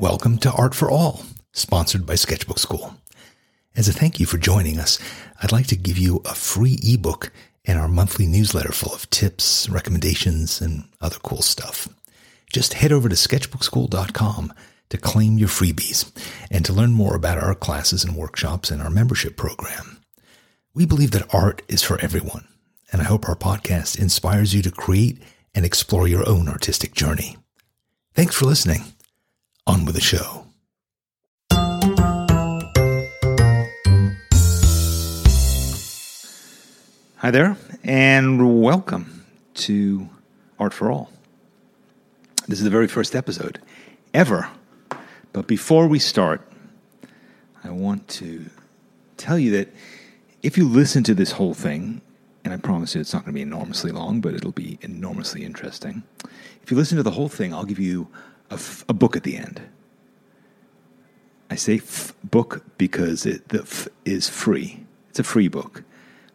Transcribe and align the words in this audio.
Welcome 0.00 0.38
to 0.38 0.52
Art 0.52 0.74
for 0.74 0.90
All, 0.90 1.26
sponsored 1.52 2.06
by 2.06 2.14
Sketchbook 2.14 2.56
Skool. 2.56 2.94
As 3.76 3.86
a 3.86 3.92
thank 3.92 4.18
you 4.18 4.24
for 4.24 4.38
joining 4.38 4.78
us, 4.78 4.98
I'd 5.42 5.52
like 5.52 5.66
to 5.66 5.76
give 5.76 5.98
you 5.98 6.22
a 6.24 6.34
free 6.34 6.78
ebook 6.82 7.30
and 7.66 7.78
our 7.78 7.86
monthly 7.86 8.24
newsletter 8.26 8.72
full 8.72 8.94
of 8.94 9.10
tips, 9.10 9.68
recommendations, 9.68 10.62
and 10.62 10.84
other 11.02 11.18
cool 11.18 11.42
stuff. 11.42 11.86
Just 12.50 12.72
head 12.72 12.92
over 12.92 13.10
to 13.10 13.14
sketchbookskool.com 13.14 14.54
to 14.88 14.96
claim 14.96 15.36
your 15.36 15.50
freebies 15.50 16.10
and 16.50 16.64
to 16.64 16.72
learn 16.72 16.92
more 16.92 17.14
about 17.14 17.36
our 17.36 17.54
classes 17.54 18.02
and 18.02 18.16
workshops 18.16 18.70
and 18.70 18.80
our 18.80 18.88
membership 18.88 19.36
program. 19.36 20.00
We 20.72 20.86
believe 20.86 21.10
that 21.10 21.34
art 21.34 21.60
is 21.68 21.82
for 21.82 22.00
everyone, 22.00 22.48
and 22.90 23.02
I 23.02 23.04
hope 23.04 23.28
our 23.28 23.36
podcast 23.36 23.98
inspires 23.98 24.54
you 24.54 24.62
to 24.62 24.70
create 24.70 25.18
and 25.54 25.66
explore 25.66 26.08
your 26.08 26.26
own 26.26 26.48
artistic 26.48 26.94
journey. 26.94 27.36
Thanks 28.14 28.34
for 28.34 28.46
listening. 28.46 28.94
On 29.70 29.84
with 29.84 29.94
the 29.94 30.00
show. 30.00 30.46
Hi 37.18 37.30
there, 37.30 37.56
and 37.84 38.60
welcome 38.60 39.24
to 39.54 40.08
Art 40.58 40.74
for 40.74 40.90
All. 40.90 41.12
This 42.48 42.58
is 42.58 42.64
the 42.64 42.70
very 42.70 42.88
first 42.88 43.14
episode 43.14 43.60
ever. 44.12 44.48
But 45.32 45.46
before 45.46 45.86
we 45.86 46.00
start, 46.00 46.42
I 47.62 47.70
want 47.70 48.08
to 48.08 48.46
tell 49.18 49.38
you 49.38 49.52
that 49.52 49.72
if 50.42 50.58
you 50.58 50.66
listen 50.66 51.04
to 51.04 51.14
this 51.14 51.30
whole 51.30 51.54
thing, 51.54 52.00
and 52.44 52.52
I 52.52 52.56
promise 52.56 52.96
you 52.96 53.00
it's 53.00 53.12
not 53.12 53.22
going 53.24 53.34
to 53.34 53.38
be 53.38 53.42
enormously 53.42 53.92
long, 53.92 54.20
but 54.20 54.34
it'll 54.34 54.50
be 54.50 54.80
enormously 54.82 55.44
interesting. 55.44 56.02
If 56.60 56.72
you 56.72 56.76
listen 56.76 56.96
to 56.96 57.04
the 57.04 57.12
whole 57.12 57.28
thing, 57.28 57.54
I'll 57.54 57.64
give 57.64 57.78
you 57.78 58.08
a, 58.50 58.54
f- 58.54 58.84
a 58.88 58.92
book 58.92 59.16
at 59.16 59.22
the 59.22 59.36
end. 59.36 59.62
I 61.50 61.56
say 61.56 61.76
f- 61.76 62.14
book 62.22 62.64
because 62.78 63.26
it, 63.26 63.48
the 63.48 63.62
f 63.62 63.88
is 64.04 64.28
free. 64.28 64.84
It's 65.08 65.18
a 65.18 65.24
free 65.24 65.48
book. 65.48 65.82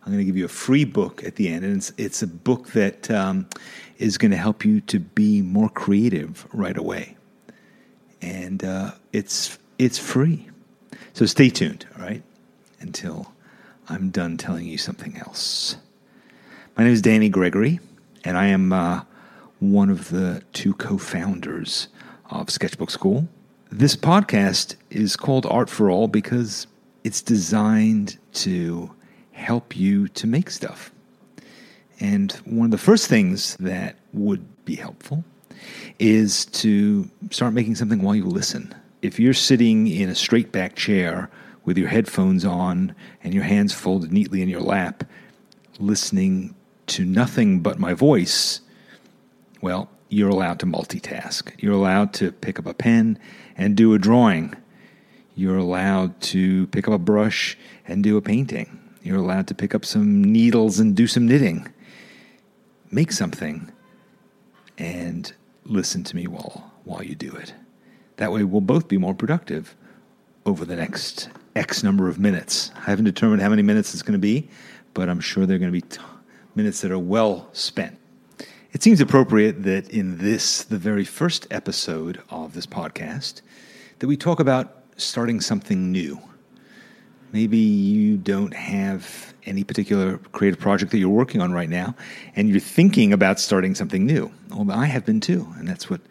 I'm 0.01 0.11
going 0.11 0.19
to 0.19 0.25
give 0.25 0.37
you 0.37 0.45
a 0.45 0.49
free 0.49 0.85
book 0.85 1.23
at 1.23 1.35
the 1.35 1.47
end, 1.47 1.65
and 1.65 1.77
it's, 1.77 1.91
it's 1.97 2.21
a 2.21 2.27
book 2.27 2.73
that 2.73 3.09
um, 3.09 3.47
is 3.97 4.17
going 4.17 4.31
to 4.31 4.37
help 4.37 4.63
you 4.63 4.81
to 4.81 4.99
be 4.99 5.41
more 5.41 5.69
creative 5.69 6.47
right 6.53 6.77
away. 6.77 7.17
And 8.21 8.63
uh, 8.63 8.91
it's 9.13 9.57
it's 9.77 9.97
free, 9.97 10.47
so 11.13 11.25
stay 11.25 11.49
tuned. 11.49 11.85
All 11.95 12.03
right, 12.03 12.23
until 12.79 13.33
I'm 13.89 14.09
done 14.09 14.37
telling 14.37 14.65
you 14.65 14.77
something 14.77 15.17
else. 15.17 15.77
My 16.77 16.83
name 16.83 16.93
is 16.93 17.01
Danny 17.01 17.29
Gregory, 17.29 17.79
and 18.23 18.37
I 18.37 18.47
am 18.47 18.73
uh, 18.73 19.01
one 19.59 19.89
of 19.89 20.09
the 20.09 20.43
two 20.53 20.73
co-founders 20.73 21.87
of 22.29 22.49
Sketchbook 22.49 22.89
Skool. 22.89 23.27
This 23.71 23.95
podcast 23.95 24.75
is 24.89 25.15
called 25.15 25.45
Art 25.45 25.69
for 25.69 25.89
All 25.89 26.07
because 26.07 26.67
it's 27.03 27.21
designed 27.21 28.17
to 28.33 28.91
help 29.31 29.75
you 29.75 30.07
to 30.09 30.27
make 30.27 30.49
stuff. 30.49 30.91
And 31.99 32.31
one 32.45 32.65
of 32.65 32.71
the 32.71 32.77
first 32.77 33.07
things 33.07 33.55
that 33.57 33.97
would 34.13 34.45
be 34.65 34.75
helpful 34.75 35.23
is 35.99 36.45
to 36.47 37.09
start 37.31 37.53
making 37.53 37.75
something 37.75 38.01
while 38.01 38.15
you 38.15 38.25
listen. 38.25 38.73
If 39.01 39.19
you're 39.19 39.33
sitting 39.33 39.87
in 39.87 40.09
a 40.09 40.15
straight 40.15 40.51
back 40.51 40.75
chair 40.75 41.29
with 41.63 41.77
your 41.77 41.87
headphones 41.87 42.43
on 42.45 42.95
and 43.23 43.33
your 43.33 43.43
hands 43.43 43.73
folded 43.73 44.11
neatly 44.11 44.41
in 44.41 44.49
your 44.49 44.61
lap, 44.61 45.03
listening 45.79 46.55
to 46.87 47.05
nothing 47.05 47.61
but 47.61 47.79
my 47.79 47.93
voice, 47.93 48.61
well, 49.61 49.89
you're 50.09 50.29
allowed 50.29 50.59
to 50.59 50.65
multitask. 50.65 51.51
You're 51.57 51.73
allowed 51.73 52.13
to 52.15 52.31
pick 52.31 52.59
up 52.59 52.65
a 52.65 52.73
pen 52.73 53.19
and 53.57 53.75
do 53.75 53.93
a 53.93 53.99
drawing. 53.99 54.55
You're 55.35 55.57
allowed 55.57 56.19
to 56.21 56.67
pick 56.67 56.87
up 56.87 56.93
a 56.93 56.99
brush 56.99 57.57
and 57.87 58.03
do 58.03 58.17
a 58.17 58.21
painting. 58.21 58.79
You're 59.03 59.17
allowed 59.17 59.47
to 59.47 59.55
pick 59.55 59.75
up 59.75 59.85
some 59.85 60.23
needles 60.23 60.79
and 60.79 60.95
do 60.95 61.07
some 61.07 61.27
knitting. 61.27 61.67
Make 62.91 63.11
something 63.11 63.71
and 64.77 65.31
listen 65.65 66.03
to 66.05 66.15
me 66.15 66.27
while, 66.27 66.71
while 66.83 67.03
you 67.03 67.15
do 67.15 67.31
it. 67.35 67.53
That 68.17 68.31
way, 68.31 68.43
we'll 68.43 68.61
both 68.61 68.87
be 68.87 68.97
more 68.97 69.13
productive 69.13 69.75
over 70.45 70.63
the 70.63 70.75
next 70.75 71.29
X 71.55 71.83
number 71.83 72.07
of 72.07 72.19
minutes. 72.19 72.71
I 72.75 72.89
haven't 72.89 73.05
determined 73.05 73.41
how 73.41 73.49
many 73.49 73.61
minutes 73.61 73.93
it's 73.93 74.03
going 74.03 74.13
to 74.13 74.19
be, 74.19 74.49
but 74.93 75.09
I'm 75.09 75.19
sure 75.19 75.45
they're 75.45 75.59
going 75.59 75.71
to 75.71 75.81
be 75.81 75.81
t- 75.81 76.01
minutes 76.55 76.81
that 76.81 76.91
are 76.91 76.99
well 76.99 77.49
spent. 77.51 77.97
It 78.75 78.83
seems 78.83 78.99
appropriate 78.99 79.63
that 79.63 79.87
in 79.87 80.17
this, 80.17 80.65
the 80.65 80.77
very 80.77 81.05
first 81.05 81.47
episode 81.49 82.21
of 82.29 82.53
this 82.53 82.65
podcast, 82.65 83.41
that 83.99 84.07
we 84.07 84.17
talk 84.17 84.41
about 84.41 84.83
starting 84.97 85.39
something 85.39 85.93
new. 85.93 86.19
Maybe 87.31 87.57
you 87.57 88.17
don't 88.17 88.53
have 88.53 89.33
any 89.45 89.63
particular 89.63 90.17
creative 90.33 90.59
project 90.59 90.91
that 90.91 90.97
you're 90.97 91.07
working 91.07 91.39
on 91.39 91.53
right 91.53 91.69
now, 91.69 91.95
and 92.35 92.49
you're 92.49 92.59
thinking 92.59 93.13
about 93.13 93.39
starting 93.39 93.75
something 93.75 94.05
new. 94.05 94.29
Well, 94.53 94.69
I 94.77 94.87
have 94.87 95.05
been 95.05 95.21
too, 95.21 95.47
and 95.57 95.65
that's 95.65 95.89
what 95.89 96.01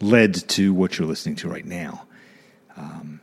led 0.00 0.34
to 0.48 0.74
what 0.74 0.98
you're 0.98 1.06
listening 1.06 1.36
to 1.36 1.48
right 1.48 1.64
now. 1.64 2.08
Um, 2.76 3.20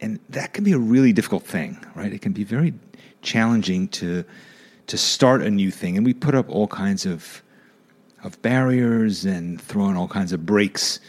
and 0.00 0.18
that 0.30 0.54
can 0.54 0.64
be 0.64 0.72
a 0.72 0.78
really 0.78 1.12
difficult 1.12 1.44
thing, 1.44 1.78
right? 1.94 2.12
It 2.12 2.20
can 2.20 2.32
be 2.32 2.42
very 2.42 2.74
challenging 3.22 3.86
to 3.90 4.24
to 4.88 4.98
start 4.98 5.40
a 5.42 5.50
new 5.52 5.70
thing, 5.70 5.96
and 5.96 6.04
we 6.04 6.14
put 6.14 6.34
up 6.34 6.50
all 6.50 6.66
kinds 6.66 7.06
of 7.06 7.44
of 8.24 8.40
barriers 8.42 9.24
and 9.24 9.60
throwing 9.60 9.96
all 9.96 10.08
kinds 10.08 10.32
of 10.32 10.44
breaks 10.44 11.00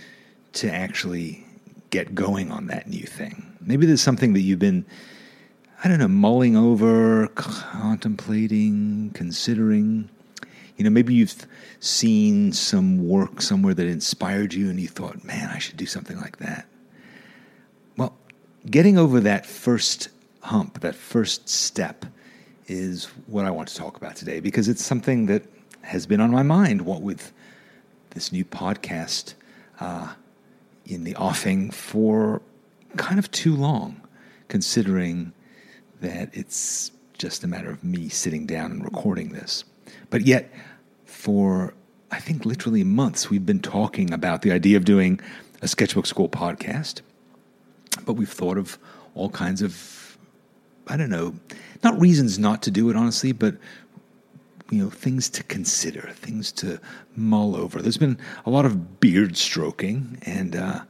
to 0.54 0.72
actually 0.72 1.46
get 1.90 2.14
going 2.14 2.52
on 2.52 2.68
that 2.68 2.88
new 2.88 3.06
thing. 3.06 3.46
Maybe 3.62 3.86
there's 3.86 4.02
something 4.02 4.34
that 4.34 4.42
you've 4.42 4.60
been 4.60 4.86
I 5.82 5.88
don't 5.88 6.00
know, 6.00 6.10
mulling 6.10 6.58
over, 6.58 7.28
contemplating, 7.36 9.12
considering. 9.14 10.10
You 10.76 10.84
know, 10.84 10.90
maybe 10.90 11.14
you've 11.14 11.48
seen 11.80 12.52
some 12.52 13.08
work 13.08 13.42
somewhere 13.42 13.74
that 13.74 13.88
inspired 13.88 14.54
you 14.54 14.70
and 14.70 14.78
you 14.80 14.90
thought, 14.90 15.24
man, 15.24 15.50
I 15.50 15.58
should 15.58 15.78
do 15.78 15.86
something 15.86 16.18
like 16.20 16.38
that. 16.38 16.66
Well, 17.96 18.14
getting 18.70 18.98
over 18.98 19.22
that 19.22 19.46
first 19.46 20.10
hump, 20.42 20.82
that 20.82 20.96
first 20.96 21.48
step, 21.48 22.06
is 22.68 23.06
what 23.28 23.46
I 23.46 23.52
want 23.52 23.70
to 23.70 23.76
talk 23.76 23.96
about 23.98 24.16
today 24.16 24.42
because 24.42 24.68
it's 24.68 24.84
something 24.84 25.26
that 25.28 25.44
has 25.82 26.06
been 26.06 26.20
on 26.20 26.32
my 26.32 26.44
mind. 26.44 26.82
What 26.82 27.02
with 27.02 27.32
this 28.12 28.32
new 28.32 28.46
podcast 28.46 29.34
uh, 29.80 30.14
in 30.86 31.04
the 31.04 31.16
offing 31.16 31.72
for 31.72 32.42
kind 32.98 33.20
of 33.20 33.30
too 33.32 33.56
long, 33.56 34.02
considering 34.48 35.34
that 36.02 36.30
it's 36.34 36.92
just 37.18 37.44
a 37.44 37.48
matter 37.48 37.70
of 37.70 37.84
me 37.84 38.10
sitting 38.10 38.46
down 38.46 38.72
and 38.72 38.84
recording 38.84 39.30
this. 39.30 39.64
But 40.10 40.26
yet, 40.26 40.52
for 41.06 41.74
I 42.12 42.20
think 42.20 42.46
literally 42.46 42.84
months, 42.84 43.30
we've 43.30 43.46
been 43.46 43.60
talking 43.60 44.12
about 44.12 44.42
the 44.42 44.52
idea 44.52 44.78
of 44.78 44.86
doing 44.86 45.20
a 45.62 45.68
Sketchbook 45.68 46.06
Skool 46.06 46.30
podcast. 46.30 47.02
But 48.06 48.14
we've 48.14 48.30
thought 48.32 48.58
of 48.58 48.80
all 49.14 49.30
kinds 49.30 49.62
of, 49.62 50.18
I 50.88 50.98
don't 50.98 51.10
know, 51.10 51.36
not 51.84 52.00
reasons 52.00 52.40
not 52.40 52.64
to 52.64 52.72
do 52.72 52.90
it, 52.90 52.96
honestly, 52.96 53.32
but 53.32 53.56
you 54.70 54.84
know, 54.84 54.90
things 54.90 55.30
to 55.30 55.44
consider, 55.44 56.12
things 56.16 56.52
to 56.54 56.80
mull 57.16 57.56
over. 57.56 57.82
There's 57.82 57.98
been 57.98 58.18
a 58.46 58.50
lot 58.50 58.66
of 58.66 59.00
beard 59.00 59.36
stroking, 59.38 60.20
and 60.24 60.56
uh, 60.56 60.82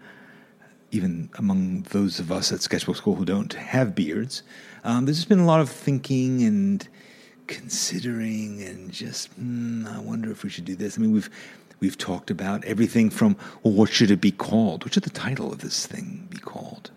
even 0.92 1.30
among 1.38 1.84
those 1.90 2.20
of 2.20 2.32
us 2.32 2.52
at 2.52 2.62
Sketchbook 2.62 2.98
Skool 2.98 3.18
who 3.18 3.26
don't 3.26 3.54
have 3.54 3.96
beards, 3.96 4.44
um, 4.84 5.06
there's 5.06 5.18
just 5.18 5.30
been 5.30 5.40
a 5.40 5.46
lot 5.46 5.62
of 5.62 5.70
thinking 5.70 6.44
and 6.44 6.88
considering, 7.48 8.62
and 8.64 8.92
just 8.92 9.40
mm, 9.40 9.86
I 9.88 10.00
wonder 10.00 10.32
if 10.32 10.44
we 10.44 10.50
should 10.50 10.66
do 10.66 10.76
this. 10.76 10.98
I 10.98 11.02
mean, 11.02 11.12
we've 11.12 11.30
we've 11.80 11.98
talked 11.98 12.30
about 12.30 12.64
everything 12.66 13.10
from 13.10 13.38
well, 13.64 13.74
what 13.74 13.90
should 13.90 14.12
it 14.12 14.22
be 14.22 14.32
called? 14.32 14.84
What 14.84 14.94
should 14.94 15.04
the 15.04 15.10
title 15.10 15.52
of 15.52 15.60
this 15.60 15.86
thing 15.86 16.28
be 16.30 16.38
called? 16.38 16.92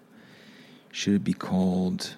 Should 0.91 1.15
it 1.15 1.25
be 1.25 1.33
called? 1.33 2.15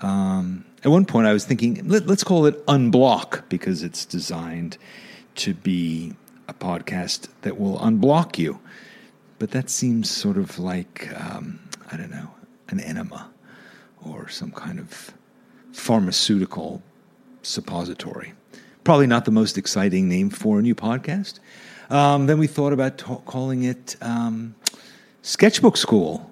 Um, 0.00 0.64
at 0.84 0.90
one 0.90 1.04
point, 1.04 1.26
I 1.26 1.32
was 1.32 1.44
thinking, 1.44 1.86
let, 1.88 2.08
us 2.08 2.22
call 2.22 2.46
it 2.46 2.64
Unblock 2.66 3.48
because 3.48 3.82
it's 3.82 4.04
designed 4.04 4.78
to 5.36 5.54
be 5.54 6.14
a 6.46 6.54
podcast 6.54 7.28
that 7.42 7.58
will 7.58 7.78
unblock 7.78 8.38
you. 8.38 8.60
But 9.38 9.50
that 9.52 9.70
seems 9.70 10.10
sort 10.10 10.36
of 10.36 10.58
like, 10.58 11.08
um, 11.20 11.60
I 11.90 11.96
don't 11.96 12.10
know, 12.10 12.30
an 12.68 12.80
enema 12.80 13.30
or 14.04 14.28
some 14.28 14.50
kind 14.50 14.78
of 14.78 15.12
pharmaceutical 15.72 16.82
suppository. 17.42 18.32
Probably 18.84 19.06
not 19.06 19.24
the 19.24 19.30
most 19.30 19.58
exciting 19.58 20.08
name 20.08 20.30
for 20.30 20.58
a 20.58 20.62
new 20.62 20.74
podcast. 20.74 21.40
Um, 21.90 22.26
then 22.26 22.38
we 22.38 22.46
thought 22.46 22.72
about 22.72 22.98
calling 23.26 23.64
it 23.64 23.96
um, 24.00 24.54
Sketchbook 25.22 25.74
Skool. 25.74 26.28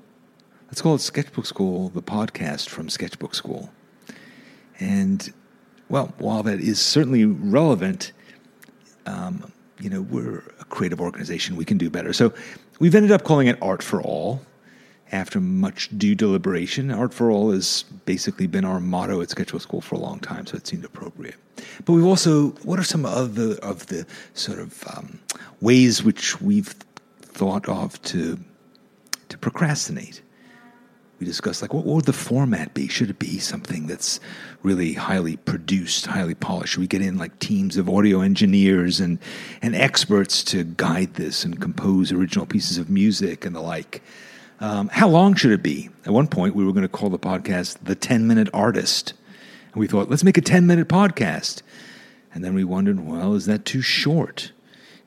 Let's 0.66 0.82
call 0.82 0.94
it 0.94 1.00
Sketchbook 1.00 1.46
Skool, 1.46 1.92
the 1.92 2.02
podcast 2.02 2.69
from 2.69 2.88
Sketchbook 2.88 3.32
Skool. 3.32 3.70
And, 4.78 5.32
well, 5.88 6.12
while 6.19 6.43
that 6.43 6.61
is 6.61 6.81
certainly 6.81 7.25
relevant, 7.25 8.12
um, 9.06 9.52
you 9.81 9.90
know, 9.90 10.02
we're 10.02 10.38
a 10.61 10.64
creative 10.64 11.00
organization. 11.00 11.56
We 11.56 11.64
can 11.64 11.78
do 11.78 11.90
better. 11.90 12.12
So 12.12 12.32
we've 12.78 12.94
ended 12.94 13.12
up 13.12 13.25
calling 13.25 13.46
it 13.46 13.58
Art 13.62 13.82
for 13.82 14.00
All 14.02 14.43
after 15.12 15.40
much 15.40 15.96
due 15.96 16.14
deliberation. 16.14 16.90
Art 16.90 17.14
for 17.14 17.31
All 17.31 17.52
has 17.52 17.84
basically 18.05 18.46
been 18.46 18.64
our 18.64 18.81
motto 18.81 19.20
at 19.20 19.31
Sketchbook 19.31 19.62
Skool 19.62 19.82
for 19.82 19.94
a 19.94 19.99
long 19.99 20.19
time, 20.19 20.46
so 20.46 20.56
it 20.56 20.67
seemed 20.67 20.84
appropriate. 20.84 21.37
But 21.84 21.93
we've 21.93 22.05
also, 22.05 22.49
what 22.64 22.78
are 22.78 22.84
some 22.84 23.06
of 23.06 23.34
the 23.34 23.58
of 23.62 23.87
the 23.87 24.06
sort 24.34 24.58
of 24.58 24.84
um, 24.96 25.19
ways 25.61 26.02
which 26.02 26.40
we've 26.40 26.75
thought 27.20 27.69
of 27.69 28.00
to 28.02 28.38
to 29.28 29.38
procrastinate? 29.38 30.23
We 31.18 31.26
discussed 31.26 31.62
like 31.62 31.72
what, 31.72 31.84
what, 31.84 31.96
would 31.96 32.04
the 32.04 32.12
format 32.12 32.74
be? 32.74 32.88
Should 32.88 33.10
it 33.10 33.18
be 33.18 33.38
something 33.38 33.86
that's 33.86 34.20
really 34.62 34.92
highly 34.92 35.36
produced, 35.36 36.06
highly 36.06 36.34
polished? 36.34 36.74
Should 36.74 36.80
we 36.80 36.86
get 36.86 37.02
in 37.02 37.16
like 37.16 37.38
teams 37.38 37.76
of 37.76 37.88
audio 37.88 38.20
engineers 38.20 39.00
and 39.00 39.18
and 39.62 39.74
experts 39.74 40.44
to 40.44 40.64
guide 40.64 41.14
this 41.14 41.44
and 41.44 41.60
compose 41.60 42.12
original 42.12 42.46
pieces 42.46 42.78
of 42.78 42.90
music 42.90 43.44
and 43.44 43.54
the 43.54 43.60
like? 43.60 44.02
Um, 44.60 44.88
how 44.88 45.08
long 45.08 45.34
should 45.34 45.52
it 45.52 45.62
be? 45.62 45.90
At 46.04 46.12
one 46.12 46.28
point, 46.28 46.54
we 46.54 46.64
were 46.64 46.72
going 46.72 46.82
to 46.82 46.88
call 46.88 47.10
the 47.10 47.18
podcast 47.18 47.78
"The 47.82 47.94
Ten 47.94 48.26
Minute 48.26 48.48
Artist," 48.54 49.12
and 49.72 49.80
we 49.80 49.86
thought, 49.86 50.10
let's 50.10 50.24
make 50.24 50.38
a 50.38 50.42
ten 50.42 50.66
minute 50.66 50.88
podcast. 50.88 51.62
And 52.34 52.44
then 52.44 52.52
we 52.52 52.64
wondered, 52.64 53.00
well, 53.00 53.32
is 53.32 53.46
that 53.46 53.64
too 53.64 53.80
short? 53.80 54.52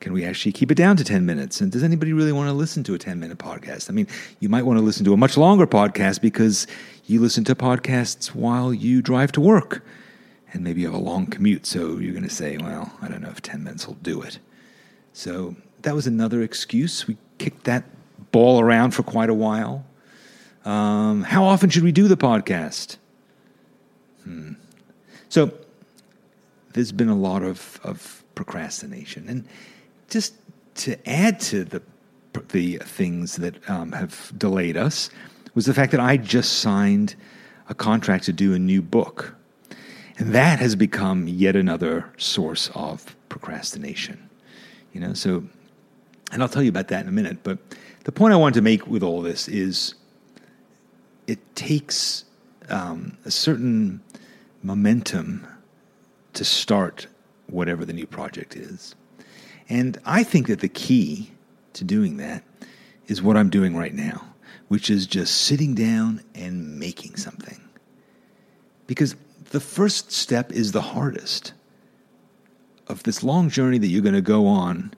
Can 0.00 0.12
we 0.14 0.24
actually 0.24 0.52
keep 0.52 0.70
it 0.70 0.76
down 0.76 0.96
to 0.96 1.04
10 1.04 1.26
minutes? 1.26 1.60
And 1.60 1.70
does 1.70 1.82
anybody 1.82 2.12
really 2.12 2.32
want 2.32 2.48
to 2.48 2.54
listen 2.54 2.82
to 2.84 2.94
a 2.94 2.98
10 2.98 3.20
minute 3.20 3.38
podcast? 3.38 3.90
I 3.90 3.92
mean, 3.92 4.06
you 4.40 4.48
might 4.48 4.64
want 4.64 4.78
to 4.78 4.84
listen 4.84 5.04
to 5.04 5.12
a 5.12 5.16
much 5.16 5.36
longer 5.36 5.66
podcast 5.66 6.20
because 6.20 6.66
you 7.04 7.20
listen 7.20 7.44
to 7.44 7.54
podcasts 7.54 8.28
while 8.28 8.72
you 8.72 9.02
drive 9.02 9.30
to 9.32 9.40
work 9.40 9.84
and 10.52 10.64
maybe 10.64 10.80
you 10.80 10.86
have 10.86 10.98
a 10.98 11.02
long 11.02 11.26
commute. 11.26 11.66
So 11.66 11.98
you're 11.98 12.12
going 12.12 12.24
to 12.24 12.34
say, 12.34 12.56
well, 12.56 12.92
I 13.02 13.08
don't 13.08 13.20
know 13.20 13.30
if 13.30 13.42
10 13.42 13.62
minutes 13.62 13.86
will 13.86 13.94
do 13.94 14.22
it. 14.22 14.38
So 15.12 15.56
that 15.82 15.94
was 15.94 16.06
another 16.06 16.42
excuse. 16.42 17.06
We 17.06 17.16
kicked 17.38 17.64
that 17.64 17.84
ball 18.32 18.60
around 18.60 18.92
for 18.92 19.02
quite 19.02 19.30
a 19.30 19.34
while. 19.34 19.84
Um, 20.64 21.22
how 21.22 21.44
often 21.44 21.70
should 21.70 21.84
we 21.84 21.92
do 21.92 22.08
the 22.08 22.16
podcast? 22.16 22.96
Hmm. 24.24 24.52
So 25.28 25.52
there's 26.72 26.92
been 26.92 27.08
a 27.08 27.16
lot 27.16 27.42
of, 27.42 27.80
of 27.82 28.22
procrastination. 28.34 29.28
And 29.28 29.48
just 30.10 30.34
to 30.74 31.08
add 31.08 31.40
to 31.40 31.64
the 31.64 31.82
the 32.50 32.76
things 32.78 33.36
that 33.36 33.68
um, 33.68 33.90
have 33.90 34.32
delayed 34.38 34.76
us 34.76 35.10
was 35.54 35.66
the 35.66 35.74
fact 35.74 35.90
that 35.90 36.00
I 36.00 36.16
just 36.16 36.60
signed 36.60 37.16
a 37.68 37.74
contract 37.74 38.24
to 38.24 38.32
do 38.32 38.54
a 38.54 38.58
new 38.58 38.82
book, 38.82 39.34
and 40.16 40.32
that 40.32 40.60
has 40.60 40.76
become 40.76 41.26
yet 41.26 41.56
another 41.56 42.12
source 42.18 42.70
of 42.74 43.16
procrastination. 43.28 44.30
You 44.92 45.00
know, 45.00 45.12
so 45.12 45.44
and 46.32 46.42
I'll 46.42 46.48
tell 46.48 46.62
you 46.62 46.68
about 46.68 46.88
that 46.88 47.02
in 47.02 47.08
a 47.08 47.12
minute. 47.12 47.38
But 47.42 47.58
the 48.04 48.12
point 48.12 48.32
I 48.32 48.36
wanted 48.36 48.54
to 48.54 48.62
make 48.62 48.86
with 48.86 49.02
all 49.02 49.22
this 49.22 49.48
is 49.48 49.94
it 51.26 51.38
takes 51.56 52.24
um, 52.68 53.16
a 53.24 53.30
certain 53.30 54.02
momentum 54.62 55.46
to 56.34 56.44
start 56.44 57.06
whatever 57.48 57.84
the 57.84 57.92
new 57.92 58.06
project 58.06 58.56
is. 58.56 58.94
And 59.70 59.98
I 60.04 60.24
think 60.24 60.48
that 60.48 60.60
the 60.60 60.68
key 60.68 61.30
to 61.74 61.84
doing 61.84 62.16
that 62.16 62.42
is 63.06 63.22
what 63.22 63.36
I'm 63.36 63.48
doing 63.48 63.76
right 63.76 63.94
now, 63.94 64.22
which 64.68 64.90
is 64.90 65.06
just 65.06 65.42
sitting 65.42 65.74
down 65.74 66.22
and 66.34 66.78
making 66.78 67.16
something. 67.16 67.60
Because 68.88 69.14
the 69.50 69.60
first 69.60 70.10
step 70.10 70.50
is 70.50 70.72
the 70.72 70.80
hardest 70.80 71.52
of 72.88 73.04
this 73.04 73.22
long 73.22 73.48
journey 73.48 73.78
that 73.78 73.86
you're 73.86 74.02
going 74.02 74.14
to 74.14 74.20
go 74.20 74.48
on 74.48 74.92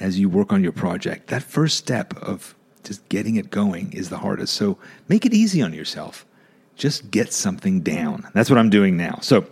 as 0.00 0.18
you 0.18 0.28
work 0.28 0.52
on 0.52 0.62
your 0.62 0.72
project. 0.72 1.28
That 1.28 1.44
first 1.44 1.78
step 1.78 2.16
of 2.20 2.56
just 2.82 3.08
getting 3.08 3.36
it 3.36 3.50
going 3.50 3.92
is 3.92 4.10
the 4.10 4.18
hardest. 4.18 4.54
So 4.54 4.76
make 5.08 5.24
it 5.24 5.32
easy 5.32 5.62
on 5.62 5.72
yourself. 5.72 6.26
Just 6.74 7.10
get 7.12 7.32
something 7.32 7.80
down. 7.80 8.28
That's 8.34 8.50
what 8.50 8.58
I'm 8.58 8.70
doing 8.70 8.96
now. 8.96 9.20
So 9.22 9.46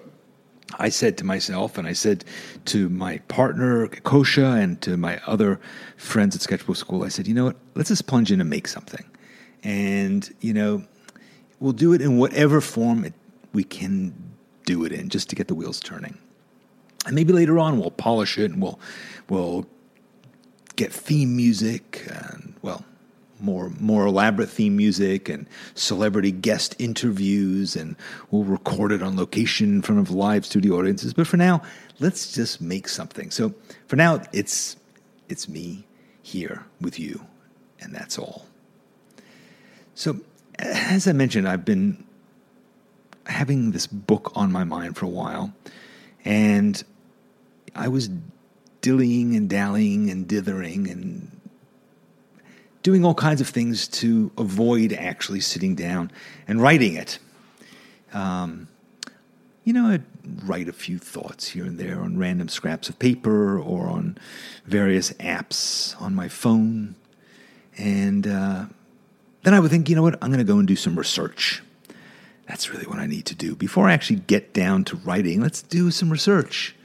I 0.78 0.88
said 0.88 1.16
to 1.18 1.24
myself, 1.24 1.78
and 1.78 1.86
I 1.86 1.92
said 1.92 2.24
to 2.66 2.88
my 2.88 3.18
partner, 3.28 3.88
Koosje, 3.88 4.62
and 4.62 4.80
to 4.82 4.96
my 4.96 5.20
other 5.26 5.60
friends 5.96 6.34
at 6.34 6.42
Sketchbook 6.42 6.76
Skool, 6.76 7.04
I 7.04 7.08
said, 7.08 7.26
you 7.26 7.34
know 7.34 7.44
what? 7.44 7.56
Let's 7.74 7.88
just 7.88 8.06
plunge 8.06 8.32
in 8.32 8.40
and 8.40 8.50
make 8.50 8.68
something. 8.68 9.04
And, 9.62 10.28
you 10.40 10.52
know, 10.52 10.84
we'll 11.60 11.72
do 11.72 11.92
it 11.92 12.00
in 12.00 12.18
whatever 12.18 12.60
form 12.60 13.04
it, 13.04 13.14
we 13.52 13.64
can 13.64 14.14
do 14.66 14.84
it 14.84 14.92
in 14.92 15.08
just 15.08 15.30
to 15.30 15.36
get 15.36 15.48
the 15.48 15.54
wheels 15.54 15.80
turning. 15.80 16.18
And 17.06 17.14
maybe 17.14 17.32
later 17.32 17.58
on 17.58 17.78
we'll 17.78 17.90
polish 17.90 18.38
it 18.38 18.50
and 18.50 18.62
we'll, 18.62 18.80
we'll 19.28 19.66
get 20.76 20.92
theme 20.92 21.36
music 21.36 22.06
and, 22.10 22.54
well, 22.62 22.84
more 23.44 23.70
more 23.78 24.06
elaborate 24.06 24.48
theme 24.48 24.76
music 24.76 25.28
and 25.28 25.46
celebrity 25.74 26.32
guest 26.32 26.74
interviews 26.78 27.76
and 27.76 27.96
we'll 28.30 28.44
record 28.44 28.92
it 28.92 29.02
on 29.02 29.16
location 29.16 29.76
in 29.76 29.82
front 29.82 30.00
of 30.00 30.10
live 30.10 30.44
studio 30.46 30.78
audiences. 30.78 31.14
But 31.14 31.26
for 31.26 31.36
now 31.36 31.62
let's 32.00 32.32
just 32.32 32.60
make 32.60 32.88
something. 32.88 33.30
So 33.30 33.54
for 33.86 33.96
now 33.96 34.22
it's 34.32 34.76
it's 35.28 35.48
me 35.48 35.86
here 36.22 36.64
with 36.80 36.98
you 36.98 37.26
and 37.80 37.94
that's 37.94 38.18
all. 38.18 38.46
So 39.94 40.20
as 40.58 41.08
i 41.08 41.12
mentioned 41.12 41.48
i've 41.48 41.64
been 41.64 42.04
having 43.26 43.72
this 43.72 43.86
book 43.86 44.32
on 44.34 44.52
my 44.52 44.64
mind 44.64 44.96
for 44.96 45.06
a 45.06 45.08
while 45.08 45.52
and 46.24 46.84
i 47.74 47.88
was 47.88 48.10
dillying 48.82 49.36
and 49.36 49.48
dallying 49.48 50.10
and 50.10 50.28
dithering 50.28 50.88
and 50.88 51.33
doing 52.84 53.04
all 53.04 53.14
kinds 53.14 53.40
of 53.40 53.48
things 53.48 53.88
to 53.88 54.30
avoid 54.36 54.92
actually 54.92 55.40
sitting 55.40 55.74
down 55.74 56.12
and 56.46 56.60
writing 56.60 56.94
it. 56.94 57.18
Um, 58.12 58.68
you 59.64 59.72
know, 59.72 59.86
I'd 59.86 60.04
write 60.44 60.68
a 60.68 60.72
few 60.72 60.98
thoughts 60.98 61.48
here 61.48 61.64
and 61.64 61.78
there 61.78 62.00
on 62.00 62.18
random 62.18 62.48
scraps 62.48 62.90
of 62.90 62.98
paper 62.98 63.58
or 63.58 63.88
on 63.88 64.18
various 64.66 65.12
apps 65.14 66.00
on 66.00 66.14
my 66.14 66.28
phone. 66.28 66.94
And 67.78 68.26
uh, 68.26 68.66
then 69.42 69.54
I 69.54 69.60
would 69.60 69.70
think, 69.70 69.88
you 69.88 69.96
know 69.96 70.02
what, 70.02 70.22
I'm 70.22 70.28
going 70.28 70.38
to 70.38 70.52
go 70.52 70.58
and 70.58 70.68
do 70.68 70.76
some 70.76 70.96
research. 70.96 71.62
That's 72.46 72.68
really 72.70 72.84
what 72.84 72.98
I 72.98 73.06
need 73.06 73.24
to 73.26 73.34
do. 73.34 73.56
Before 73.56 73.88
I 73.88 73.94
actually 73.94 74.20
get 74.20 74.52
down 74.52 74.84
to 74.84 74.96
writing, 74.96 75.40
let's 75.40 75.62
do 75.62 75.90
some 75.90 76.12
research. 76.12 76.76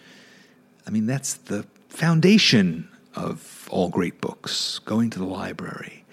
I 0.87 0.91
mean, 0.91 1.05
that's 1.05 1.33
the 1.33 1.67
foundation 1.89 2.87
of 3.13 3.58
all 3.69 3.89
great 3.89 4.21
books, 4.21 4.79
going 4.79 5.09
to 5.11 5.19
the 5.19 5.25
library, 5.25 6.05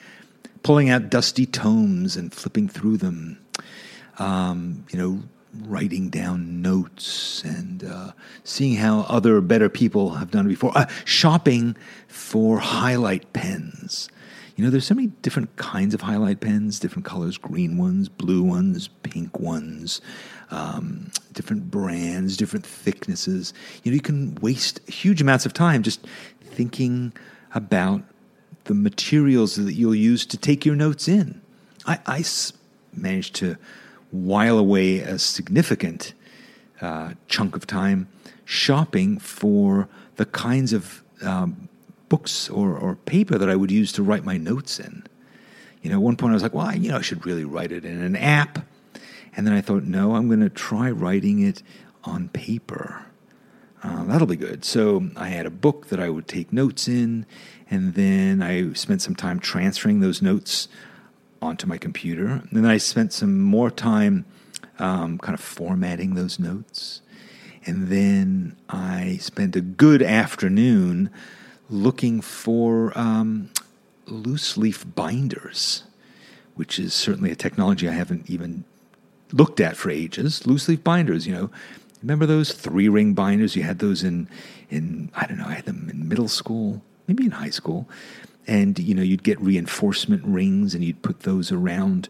pulling 0.62 0.90
out 0.90 1.10
dusty 1.10 1.46
tomes 1.46 2.16
and 2.16 2.32
flipping 2.32 2.68
through 2.68 2.96
them, 2.98 3.38
um, 4.18 4.84
you 4.90 4.98
know, 4.98 5.22
writing 5.64 6.08
down 6.10 6.60
notes 6.60 7.42
and 7.44 7.84
uh, 7.84 8.12
seeing 8.44 8.76
how 8.76 9.00
other 9.08 9.40
better 9.40 9.68
people 9.68 10.10
have 10.10 10.30
done 10.30 10.46
it 10.46 10.50
before, 10.50 10.72
uh, 10.76 10.86
shopping 11.04 11.76
for 12.08 12.58
highlight 12.58 13.32
pens. 13.32 14.08
You 14.56 14.64
know, 14.64 14.70
there's 14.70 14.86
so 14.86 14.94
many 14.94 15.08
different 15.20 15.54
kinds 15.56 15.92
of 15.92 16.00
highlight 16.00 16.40
pens, 16.40 16.78
different 16.78 17.04
colors 17.04 17.36
green 17.36 17.76
ones, 17.76 18.08
blue 18.08 18.42
ones, 18.42 18.88
pink 19.02 19.38
ones, 19.38 20.00
um, 20.50 21.10
different 21.32 21.70
brands, 21.70 22.38
different 22.38 22.64
thicknesses. 22.64 23.52
You 23.82 23.92
know, 23.92 23.96
you 23.96 24.00
can 24.00 24.34
waste 24.36 24.86
huge 24.88 25.20
amounts 25.20 25.44
of 25.44 25.52
time 25.52 25.82
just 25.82 26.06
thinking 26.40 27.12
about 27.56 28.02
the 28.64 28.74
materials 28.74 29.56
that 29.56 29.72
you'll 29.72 29.94
use 29.94 30.26
to 30.26 30.36
take 30.36 30.66
your 30.66 30.76
notes 30.76 31.08
in. 31.08 31.40
I, 31.86 31.98
I 32.06 32.24
managed 32.92 33.34
to 33.36 33.56
while 34.10 34.58
away 34.58 35.00
a 35.00 35.18
significant 35.18 36.12
uh, 36.80 37.14
chunk 37.28 37.56
of 37.56 37.66
time 37.66 38.08
shopping 38.44 39.18
for 39.18 39.88
the 40.16 40.26
kinds 40.26 40.72
of 40.72 41.02
um, 41.22 41.68
books 42.08 42.48
or, 42.50 42.76
or 42.76 42.94
paper 42.94 43.38
that 43.38 43.48
I 43.48 43.56
would 43.56 43.70
use 43.70 43.90
to 43.92 44.02
write 44.02 44.24
my 44.24 44.36
notes 44.36 44.78
in. 44.78 45.04
You 45.82 45.90
know, 45.90 45.96
at 45.96 46.02
one 46.02 46.16
point 46.16 46.32
I 46.32 46.34
was 46.34 46.42
like, 46.42 46.54
well, 46.54 46.66
I, 46.66 46.74
you 46.74 46.90
know, 46.90 46.98
I 46.98 47.02
should 47.02 47.24
really 47.24 47.44
write 47.44 47.72
it 47.72 47.84
in 47.84 48.02
an 48.02 48.16
app. 48.16 48.66
And 49.36 49.46
then 49.46 49.54
I 49.54 49.60
thought, 49.60 49.84
no, 49.84 50.14
I'm 50.14 50.28
going 50.28 50.40
to 50.40 50.50
try 50.50 50.90
writing 50.90 51.40
it 51.40 51.62
on 52.04 52.28
paper. 52.28 53.06
Uh, 53.82 54.04
that'll 54.04 54.26
be 54.26 54.36
good. 54.36 54.64
So 54.64 55.08
I 55.16 55.28
had 55.28 55.46
a 55.46 55.50
book 55.50 55.88
that 55.88 56.00
I 56.00 56.08
would 56.08 56.26
take 56.26 56.52
notes 56.52 56.88
in, 56.88 57.26
and 57.70 57.94
then 57.94 58.42
I 58.42 58.72
spent 58.72 59.02
some 59.02 59.14
time 59.14 59.38
transferring 59.38 60.00
those 60.00 60.22
notes 60.22 60.68
onto 61.42 61.66
my 61.66 61.78
computer. 61.78 62.26
And 62.26 62.50
then 62.52 62.66
I 62.66 62.78
spent 62.78 63.12
some 63.12 63.40
more 63.40 63.70
time 63.70 64.24
um, 64.78 65.18
kind 65.18 65.34
of 65.34 65.40
formatting 65.40 66.14
those 66.14 66.38
notes. 66.38 67.02
And 67.64 67.88
then 67.88 68.56
I 68.68 69.18
spent 69.20 69.56
a 69.56 69.60
good 69.60 70.02
afternoon 70.02 71.10
looking 71.68 72.20
for 72.20 72.96
um, 72.96 73.50
loose 74.06 74.56
leaf 74.56 74.84
binders, 74.94 75.82
which 76.54 76.78
is 76.78 76.94
certainly 76.94 77.32
a 77.32 77.36
technology 77.36 77.88
I 77.88 77.92
haven't 77.92 78.30
even 78.30 78.64
looked 79.32 79.60
at 79.60 79.76
for 79.76 79.90
ages. 79.90 80.46
Loose 80.46 80.68
leaf 80.68 80.84
binders, 80.84 81.26
you 81.26 81.34
know, 81.34 81.50
Remember 82.02 82.26
those 82.26 82.52
three 82.52 82.88
ring 82.88 83.14
binders? 83.14 83.56
You 83.56 83.62
had 83.62 83.78
those 83.78 84.02
in, 84.02 84.28
in 84.70 85.10
I 85.14 85.26
don't 85.26 85.38
know, 85.38 85.46
I 85.46 85.54
had 85.54 85.64
them 85.64 85.88
in 85.90 86.08
middle 86.08 86.28
school, 86.28 86.82
maybe 87.06 87.24
in 87.24 87.32
high 87.32 87.50
school. 87.50 87.88
and 88.46 88.78
you 88.78 88.94
know 88.94 89.02
you'd 89.02 89.22
get 89.22 89.40
reinforcement 89.40 90.24
rings 90.24 90.74
and 90.74 90.84
you'd 90.84 91.02
put 91.02 91.20
those 91.20 91.50
around 91.50 92.08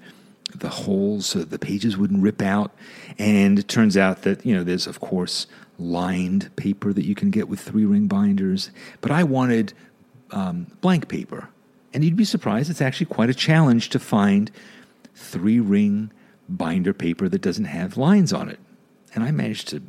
the 0.54 0.68
holes 0.68 1.26
so 1.26 1.40
the 1.40 1.58
pages 1.58 1.96
wouldn't 1.96 2.22
rip 2.22 2.40
out. 2.42 2.72
And 3.18 3.58
it 3.58 3.68
turns 3.68 3.96
out 3.96 4.22
that 4.22 4.44
you 4.44 4.54
know 4.54 4.62
there's 4.64 4.86
of 4.86 5.00
course 5.00 5.46
lined 5.78 6.54
paper 6.56 6.92
that 6.92 7.04
you 7.04 7.14
can 7.14 7.30
get 7.30 7.48
with 7.48 7.60
three 7.60 7.84
ring 7.84 8.06
binders, 8.06 8.70
but 9.00 9.10
I 9.10 9.24
wanted 9.24 9.72
um, 10.30 10.66
blank 10.80 11.08
paper, 11.08 11.48
and 11.92 12.04
you'd 12.04 12.16
be 12.16 12.24
surprised 12.24 12.70
it's 12.70 12.80
actually 12.80 13.06
quite 13.06 13.30
a 13.30 13.34
challenge 13.34 13.90
to 13.90 13.98
find 13.98 14.50
three 15.14 15.60
ring 15.60 16.10
binder 16.48 16.92
paper 16.92 17.28
that 17.28 17.42
doesn't 17.42 17.66
have 17.66 17.96
lines 17.96 18.32
on 18.32 18.48
it. 18.48 18.58
And 19.16 19.24
I 19.24 19.32
managed 19.32 19.68
to 19.68 19.82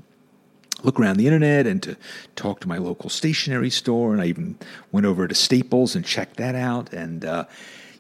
look 0.83 0.99
around 0.99 1.17
the 1.17 1.25
internet 1.25 1.67
and 1.67 1.81
to 1.83 1.97
talk 2.35 2.59
to 2.61 2.67
my 2.67 2.77
local 2.77 3.09
stationery 3.09 3.69
store. 3.69 4.13
And 4.13 4.21
I 4.21 4.25
even 4.25 4.57
went 4.91 5.05
over 5.05 5.27
to 5.27 5.35
Staples 5.35 5.95
and 5.95 6.05
checked 6.05 6.37
that 6.37 6.55
out. 6.55 6.93
And, 6.93 7.25
uh, 7.25 7.45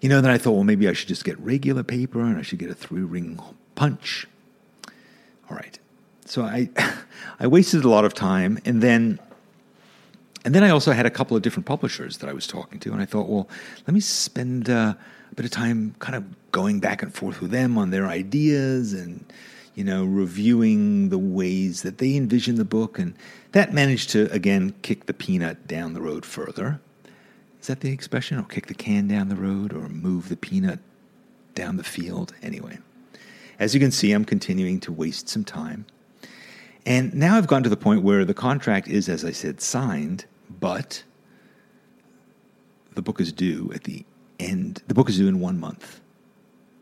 you 0.01 0.09
know, 0.09 0.21
then 0.21 0.31
I 0.31 0.37
thought, 0.37 0.53
well, 0.53 0.63
maybe 0.63 0.87
I 0.87 0.93
should 0.93 1.07
just 1.07 1.25
get 1.25 1.37
regular 1.39 1.83
paper 1.83 2.21
and 2.21 2.37
I 2.37 2.43
should 2.43 2.59
get 2.59 2.69
a 2.69 2.75
three 2.75 3.01
ring 3.01 3.39
punch. 3.75 4.27
All 5.49 5.57
right. 5.57 5.77
So 6.25 6.43
I, 6.43 6.69
I 7.39 7.47
wasted 7.47 7.83
a 7.83 7.89
lot 7.89 8.05
of 8.05 8.13
time. 8.13 8.59
And 8.63 8.81
then, 8.81 9.19
and 10.45 10.55
then 10.55 10.63
I 10.63 10.69
also 10.69 10.91
had 10.93 11.05
a 11.05 11.11
couple 11.11 11.35
of 11.35 11.43
different 11.43 11.65
publishers 11.65 12.19
that 12.19 12.29
I 12.29 12.33
was 12.33 12.47
talking 12.47 12.79
to. 12.79 12.93
And 12.93 13.01
I 13.01 13.05
thought, 13.05 13.27
well, 13.27 13.49
let 13.85 13.93
me 13.93 13.99
spend 13.99 14.69
uh, 14.69 14.93
a 15.31 15.35
bit 15.35 15.45
of 15.45 15.51
time 15.51 15.95
kind 15.99 16.15
of 16.15 16.51
going 16.51 16.79
back 16.79 17.03
and 17.03 17.13
forth 17.13 17.41
with 17.41 17.51
them 17.51 17.77
on 17.77 17.89
their 17.89 18.07
ideas 18.07 18.93
and 18.93 19.25
you 19.77 19.83
know, 19.83 20.03
reviewing 20.03 21.09
the 21.09 21.19
ways 21.19 21.83
that 21.83 21.99
they 21.99 22.15
envision 22.15 22.55
the 22.55 22.65
book. 22.65 22.97
And 22.97 23.13
that 23.51 23.75
managed 23.75 24.09
to, 24.09 24.23
again, 24.31 24.73
kick 24.81 25.05
the 25.05 25.13
peanut 25.13 25.67
down 25.67 25.93
the 25.93 26.01
road 26.01 26.25
further. 26.25 26.81
Is 27.61 27.67
that 27.67 27.81
the 27.81 27.91
expression? 27.91 28.39
Or 28.39 28.43
kick 28.43 28.65
the 28.65 28.73
can 28.73 29.07
down 29.07 29.29
the 29.29 29.35
road 29.35 29.71
or 29.71 29.87
move 29.87 30.29
the 30.29 30.35
peanut 30.35 30.79
down 31.53 31.77
the 31.77 31.83
field? 31.83 32.33
Anyway, 32.41 32.79
as 33.59 33.75
you 33.75 33.79
can 33.79 33.91
see, 33.91 34.13
I'm 34.13 34.25
continuing 34.25 34.79
to 34.79 34.91
waste 34.91 35.29
some 35.29 35.43
time. 35.43 35.85
And 36.83 37.13
now 37.13 37.37
I've 37.37 37.45
gone 37.45 37.61
to 37.61 37.69
the 37.69 37.77
point 37.77 38.01
where 38.01 38.25
the 38.25 38.33
contract 38.33 38.87
is, 38.87 39.07
as 39.07 39.23
I 39.23 39.31
said, 39.31 39.61
signed, 39.61 40.25
but 40.49 41.03
the 42.95 43.03
book 43.03 43.21
is 43.21 43.31
due 43.31 43.71
at 43.75 43.83
the 43.83 44.05
end. 44.39 44.81
The 44.87 44.95
book 44.95 45.07
is 45.07 45.17
due 45.17 45.27
in 45.27 45.39
one 45.39 45.59
month, 45.59 46.01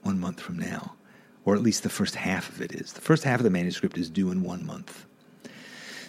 one 0.01 0.17
month 0.17 0.39
from 0.39 0.57
now 0.57 0.95
or 1.45 1.55
at 1.55 1.61
least 1.61 1.83
the 1.83 1.89
first 1.89 2.15
half 2.15 2.49
of 2.49 2.61
it 2.61 2.73
is. 2.73 2.93
The 2.93 3.01
first 3.01 3.23
half 3.23 3.39
of 3.39 3.43
the 3.43 3.49
manuscript 3.49 3.97
is 3.97 4.09
due 4.09 4.31
in 4.31 4.43
one 4.43 4.65
month. 4.65 5.05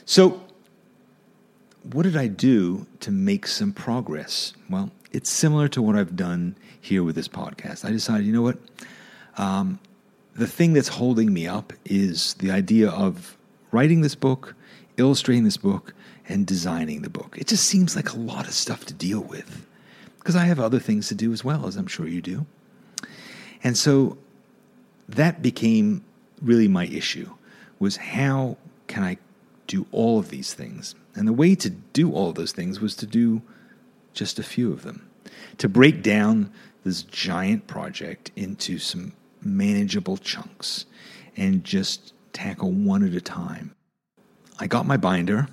So, 0.05 0.43
what 1.93 2.03
did 2.03 2.17
I 2.17 2.27
do 2.27 2.87
to 3.01 3.13
make 3.13 3.47
some 3.47 3.73
progress? 3.73 4.55
Well, 4.69 4.91
it's 5.13 5.31
similar 5.31 5.69
to 5.69 5.83
what 5.83 5.95
I've 5.95 6.17
done 6.17 6.57
here 6.81 7.05
with 7.05 7.15
this 7.15 7.29
podcast. 7.29 7.85
I 7.85 7.91
decided, 7.91 8.27
you 8.27 8.33
know 8.33 8.43
what? 8.43 8.59
Um, 9.37 9.79
the 10.35 10.47
thing 10.47 10.73
that's 10.73 10.89
holding 10.89 11.33
me 11.33 11.47
up 11.47 11.73
is 11.85 12.35
the 12.35 12.51
idea 12.51 12.91
of 12.91 13.37
writing 13.71 14.01
this 14.01 14.15
book, 14.15 14.55
illustrating 14.97 15.45
this 15.45 15.57
book, 15.57 15.95
and 16.29 16.47
designing 16.47 17.03
the 17.03 17.11
book. 17.11 17.37
It 17.39 17.47
just 17.47 17.65
seems 17.65 17.95
like 17.95 18.13
a 18.13 18.17
lot 18.17 18.47
of 18.47 18.53
stuff 18.53 18.85
to 18.87 18.95
deal 18.95 19.21
with 19.21 19.67
because 20.19 20.35
I 20.35 20.45
have 20.45 20.59
other 20.59 20.81
things 20.81 21.09
to 21.09 21.15
do 21.15 21.33
as 21.33 21.45
well, 21.45 21.67
as 21.67 21.77
I'm 21.77 21.87
sure 21.87 22.09
you 22.09 22.21
do. 22.21 22.47
And 23.63 23.77
so 23.79 24.19
that 25.09 25.43
became 25.43 26.05
really 26.43 26.69
my 26.69 26.87
issue 26.87 27.31
was 27.79 27.97
how 27.97 28.57
can 28.87 29.03
I 29.03 29.19
do 29.67 29.87
all 29.93 30.19
of 30.19 30.31
these 30.31 30.55
things? 30.55 30.95
And 31.15 31.27
the 31.27 31.33
way 31.33 31.55
to 31.55 31.71
do 31.71 32.13
all 32.13 32.33
those 32.33 32.53
things 32.53 32.81
was 32.81 32.95
to 32.97 33.07
do 33.07 33.43
just 34.13 34.39
a 34.39 34.43
few 34.43 34.73
of 34.73 34.83
them. 34.83 35.09
To 35.59 35.69
break 35.69 36.03
down 36.03 36.53
this 36.85 37.03
giant 37.03 37.67
project 37.67 38.31
into 38.37 38.79
some 38.79 39.13
manageable 39.43 40.17
chunks 40.17 40.87
and 41.37 41.65
just 41.65 42.13
tackle 42.33 42.71
one 42.71 43.03
at 43.03 43.15
a 43.15 43.21
time. 43.21 43.75
I 44.59 44.67
got 44.67 44.87
my 44.87 44.97
binder 44.97 45.49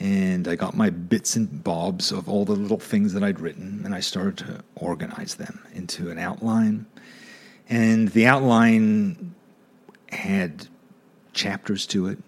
and 0.00 0.46
I 0.46 0.54
got 0.56 0.76
my 0.76 0.90
bits 0.90 1.36
and 1.36 1.62
bobs 1.62 2.12
of 2.12 2.28
all 2.28 2.44
the 2.44 2.52
little 2.52 2.78
things 2.78 3.12
that 3.12 3.22
I'd 3.22 3.40
written 3.40 3.82
and 3.84 3.94
I 3.94 4.00
started 4.00 4.38
to 4.38 4.64
organize 4.76 5.34
them 5.34 5.60
into 5.74 6.10
an 6.10 6.18
outline 6.18 6.86
and 7.68 8.08
the 8.08 8.26
outline 8.26 9.34
had 10.10 10.68
chapters 11.32 11.86
to 11.86 12.06
it. 12.08 12.18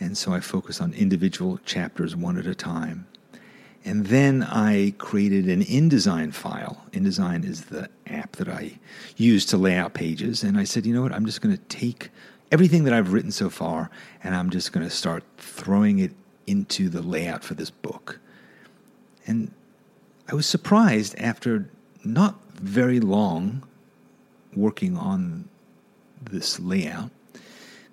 And 0.00 0.16
so 0.16 0.32
I 0.32 0.40
focused 0.40 0.80
on 0.80 0.92
individual 0.94 1.58
chapters 1.58 2.14
one 2.14 2.38
at 2.38 2.46
a 2.46 2.54
time. 2.54 3.06
And 3.84 4.06
then 4.06 4.42
I 4.42 4.94
created 4.96 5.48
an 5.48 5.62
InDesign 5.62 6.32
file. 6.32 6.84
InDesign 6.92 7.44
is 7.44 7.66
the 7.66 7.90
app 8.06 8.36
that 8.36 8.48
I 8.48 8.78
use 9.16 9.44
to 9.46 9.58
lay 9.58 9.76
out 9.76 9.92
pages. 9.92 10.42
And 10.42 10.56
I 10.56 10.64
said, 10.64 10.86
you 10.86 10.94
know 10.94 11.02
what? 11.02 11.12
I'm 11.12 11.26
just 11.26 11.42
going 11.42 11.54
to 11.54 11.62
take 11.64 12.10
everything 12.50 12.84
that 12.84 12.94
I've 12.94 13.12
written 13.12 13.30
so 13.30 13.50
far 13.50 13.90
and 14.22 14.34
I'm 14.34 14.48
just 14.48 14.72
going 14.72 14.86
to 14.86 14.94
start 14.94 15.22
throwing 15.36 15.98
it 15.98 16.12
into 16.46 16.88
the 16.88 17.02
layout 17.02 17.44
for 17.44 17.54
this 17.54 17.70
book. 17.70 18.20
And 19.26 19.52
I 20.30 20.34
was 20.34 20.46
surprised 20.46 21.14
after 21.18 21.68
not 22.04 22.40
very 22.54 23.00
long 23.00 23.64
working 24.56 24.96
on 24.96 25.48
this 26.22 26.58
layout 26.58 27.10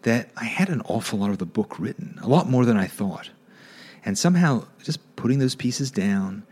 that 0.04 0.30
I 0.36 0.46
had 0.46 0.70
an 0.70 0.82
awful 0.82 1.20
lot 1.20 1.30
of 1.30 1.38
the 1.38 1.46
book 1.46 1.80
written, 1.80 2.20
a 2.22 2.28
lot 2.28 2.50
more 2.50 2.66
than 2.66 2.78
I 2.78 2.88
thought. 2.88 3.30
And 4.04 4.18
somehow 4.18 4.66
just 4.84 5.00
putting 5.16 5.40
those 5.40 5.56
pieces 5.56 5.92
down 5.92 6.44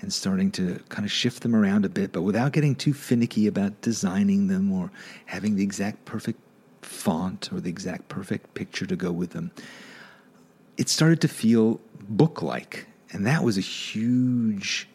and 0.00 0.12
starting 0.12 0.50
to 0.52 0.80
kind 0.90 1.04
of 1.04 1.10
shift 1.10 1.42
them 1.42 1.56
around 1.56 1.84
a 1.84 1.88
bit, 1.88 2.12
but 2.12 2.22
without 2.22 2.52
getting 2.52 2.74
too 2.74 2.92
finicky 2.92 3.46
about 3.46 3.80
designing 3.80 4.48
them 4.48 4.70
or 4.70 4.90
having 5.26 5.56
the 5.56 5.62
exact 5.62 6.04
perfect 6.04 6.38
font 6.82 7.50
or 7.52 7.60
the 7.60 7.70
exact 7.70 8.08
perfect 8.08 8.54
picture 8.54 8.86
to 8.86 8.94
go 8.94 9.10
with 9.10 9.30
them, 9.30 9.50
it 10.76 10.88
started 10.88 11.20
to 11.22 11.28
feel 11.28 11.80
book 12.08 12.42
like. 12.42 12.86
And 13.10 13.26
that 13.26 13.42
was 13.42 13.56
a 13.56 13.62
huge 13.62 14.86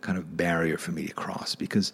kind 0.00 0.18
of 0.18 0.36
barrier 0.36 0.78
for 0.78 0.92
me 0.92 1.06
to 1.06 1.14
cross 1.14 1.54
because 1.54 1.92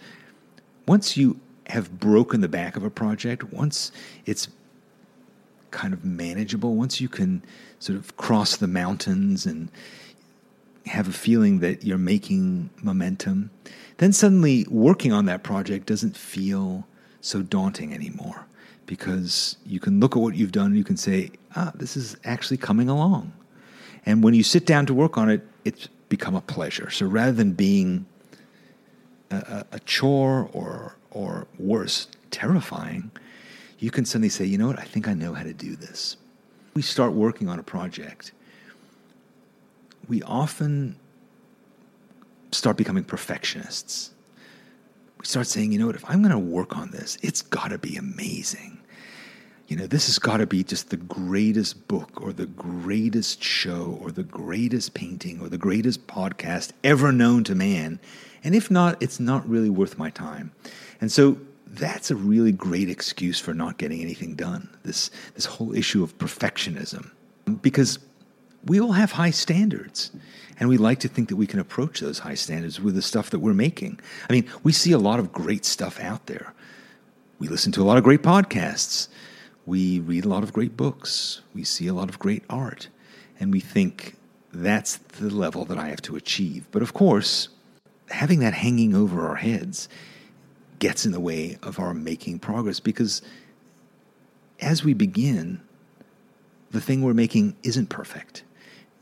once 0.87 1.17
you 1.17 1.39
have 1.71 1.99
broken 1.99 2.41
the 2.41 2.49
back 2.49 2.77
of 2.77 2.85
a 2.85 2.91
project, 2.91 3.53
once 3.53 3.93
it's 4.27 4.49
kind 5.71 5.95
of 5.95 6.05
manageable, 6.05 6.75
once 6.75 7.01
you 7.01 7.09
can 7.09 7.43
sort 7.79 7.99
of 7.99 8.17
cross 8.17 8.57
the 8.57 8.67
mountains 8.67 9.47
and 9.47 9.71
have 10.87 11.09
a 11.09 11.13
feeling 11.13 11.61
that 11.61 11.85
you're 11.85 11.99
making 11.99 12.71
momentum, 12.83 13.51
then 13.99 14.13
suddenly 14.13 14.67
working 14.69 15.13
on 15.13 15.27
that 15.27 15.43
project 15.43 15.87
doesn't 15.87 16.17
feel 16.17 16.87
so 17.21 17.43
daunting 17.43 17.93
anymore 17.93 18.47
because 18.87 19.57
you 19.65 19.79
can 19.79 20.01
look 20.01 20.17
at 20.17 20.23
what 20.23 20.35
you've 20.35 20.53
done 20.53 20.67
and 20.67 20.77
you 20.77 20.85
can 20.85 20.97
say, 20.97 21.31
ah, 21.55 21.71
this 21.75 21.97
is 21.97 22.17
actually 22.25 22.57
coming 22.57 22.89
along. 22.89 23.33
And 24.07 24.25
when 24.25 24.35
you 24.35 24.43
sit 24.43 24.67
down 24.67 24.87
to 24.87 24.95
work 24.95 25.17
on 25.17 25.31
it, 25.31 25.47
it's 25.65 25.89
become 26.09 26.35
a 26.35 26.41
pleasure. 26.41 26.91
So 26.91 27.07
rather 27.07 27.33
than 27.33 27.53
being 27.53 28.07
a, 29.31 29.65
a 29.73 29.81
chore 29.81 30.49
or 30.53 30.97
or 31.11 31.47
worse, 31.59 32.09
terrifying, 32.31 33.11
you 33.79 33.91
can 33.91 34.05
suddenly 34.05 34.29
say, 34.29 34.45
you 34.45 34.59
know 34.59 34.67
what, 34.67 34.79
I 34.79 34.85
think 34.85 35.09
I 35.09 35.15
know 35.15 35.33
how 35.33 35.43
to 35.43 35.53
do 35.53 35.77
this. 35.77 36.17
We 36.75 36.83
start 36.83 37.13
working 37.13 37.49
on 37.49 37.59
a 37.59 37.63
project. 37.63 38.33
We 40.09 40.23
often 40.23 40.97
start 42.53 42.77
becoming 42.77 43.05
perfectionists. 43.05 44.13
We 45.19 45.27
start 45.27 45.47
saying, 45.47 45.73
you 45.73 45.79
know 45.79 45.87
what, 45.87 45.97
if 45.97 46.05
I'm 46.09 46.23
going 46.23 46.33
to 46.33 46.39
work 46.39 46.77
on 46.77 46.91
this, 46.91 47.19
it's 47.23 47.43
got 47.43 47.69
to 47.69 47.79
be 47.79 47.97
amazing. 47.97 48.80
You 49.71 49.77
know, 49.77 49.87
this 49.87 50.07
has 50.07 50.19
got 50.19 50.39
to 50.39 50.49
be 50.49 50.65
just 50.65 50.91
the 50.91 50.97
greatest 50.97 51.87
book 51.87 52.21
or 52.21 52.33
the 52.33 52.47
greatest 52.47 53.41
show 53.41 54.01
or 54.03 54.11
the 54.11 54.25
greatest 54.25 54.95
painting 54.95 55.41
or 55.41 55.49
the 55.49 55.59
greatest 55.59 56.09
podcast 56.09 56.73
ever 56.83 57.13
known 57.13 57.45
to 57.45 57.55
man. 57.55 58.01
And 58.43 58.57
if 58.57 58.69
not, 58.69 59.01
it's 59.01 59.21
not 59.21 59.49
really 59.49 59.71
worth 59.71 59.97
my 59.97 60.11
time. 60.11 60.51
And 61.01 61.13
so 61.13 61.39
that's 61.69 62.11
a 62.11 62.17
really 62.17 62.51
great 62.51 62.91
excuse 62.91 63.39
for 63.39 63.55
not 63.55 63.79
getting 63.79 64.01
anything 64.01 64.35
done. 64.35 64.69
This 64.83 65.13
this 65.35 65.45
whole 65.45 65.73
issue 65.73 66.03
of 66.03 66.19
perfectionism, 66.19 67.09
because 67.63 68.01
we 68.67 68.81
all 68.81 68.91
have 68.91 69.13
high 69.13 69.31
standards, 69.31 70.11
and 70.59 70.69
we 70.69 70.79
like 70.79 70.99
to 70.99 71.09
think 71.09 71.29
that 71.29 71.37
we 71.37 71.47
can 71.47 71.61
approach 71.61 72.01
those 72.01 72.19
high 72.19 72.35
standards 72.35 72.81
with 72.81 72.97
the 72.97 73.03
stuff 73.03 73.31
that 73.31 73.39
we're 73.39 73.55
making. 73.55 74.01
I 74.29 74.33
mean, 74.33 74.51
we 74.65 74.73
see 74.73 74.91
a 74.91 74.99
lot 74.99 75.21
of 75.21 75.33
great 75.33 75.65
stuff 75.65 76.01
out 76.01 76.27
there. 76.27 76.55
We 77.39 77.47
listen 77.47 77.71
to 77.71 77.83
a 77.83 77.85
lot 77.85 77.99
of 77.99 78.03
great 78.03 78.23
podcasts. 78.23 79.07
We 79.71 80.01
read 80.01 80.25
a 80.25 80.29
lot 80.29 80.43
of 80.43 80.53
great 80.53 80.77
books. 80.77 81.43
We 81.55 81.63
see 81.63 81.87
a 81.87 81.95
lot 81.95 82.09
of 82.09 82.19
great 82.19 82.43
art, 82.51 82.89
and 83.39 83.53
we 83.53 83.61
think 83.61 84.17
that's 84.53 84.97
the 84.97 85.31
level 85.31 85.65
that 85.67 85.79
I 85.79 85.91
have 85.91 86.03
to 86.03 86.17
achieve. 86.17 86.67
But 86.73 86.83
of 86.83 86.93
course, 86.93 87.51
having 88.09 88.41
that 88.41 88.53
hanging 88.53 88.97
over 88.97 89.29
our 89.29 89.37
heads 89.37 89.89
gets 90.81 91.07
in 91.07 91.13
the 91.13 91.21
way 91.21 91.57
of 91.63 91.79
our 91.79 91.95
making 91.95 92.41
progress 92.41 92.81
because 92.81 93.23
as 94.59 94.83
we 94.83 94.93
begin, 94.93 95.61
the 96.73 96.81
thing 96.81 97.03
we're 97.03 97.15
making 97.15 97.55
isn't 97.63 97.91
perfect. 97.91 98.43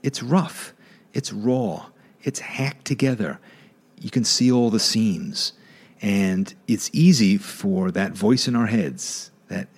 It's 0.03 0.23
rough, 0.23 0.75
it's 1.15 1.33
raw, 1.33 1.87
it's 2.25 2.41
hacked 2.41 2.85
together. 2.85 3.41
you 3.99 4.11
can 4.11 4.23
see 4.23 4.53
all 4.53 4.69
the 4.69 4.81
seams. 4.81 5.55
And 6.03 6.55
it's 6.67 6.91
easy 6.93 7.39
for 7.39 7.91
that 7.93 8.13
voice 8.13 8.47
in 8.47 8.55
our 8.55 8.67
heads, 8.67 9.31
that 9.49 9.69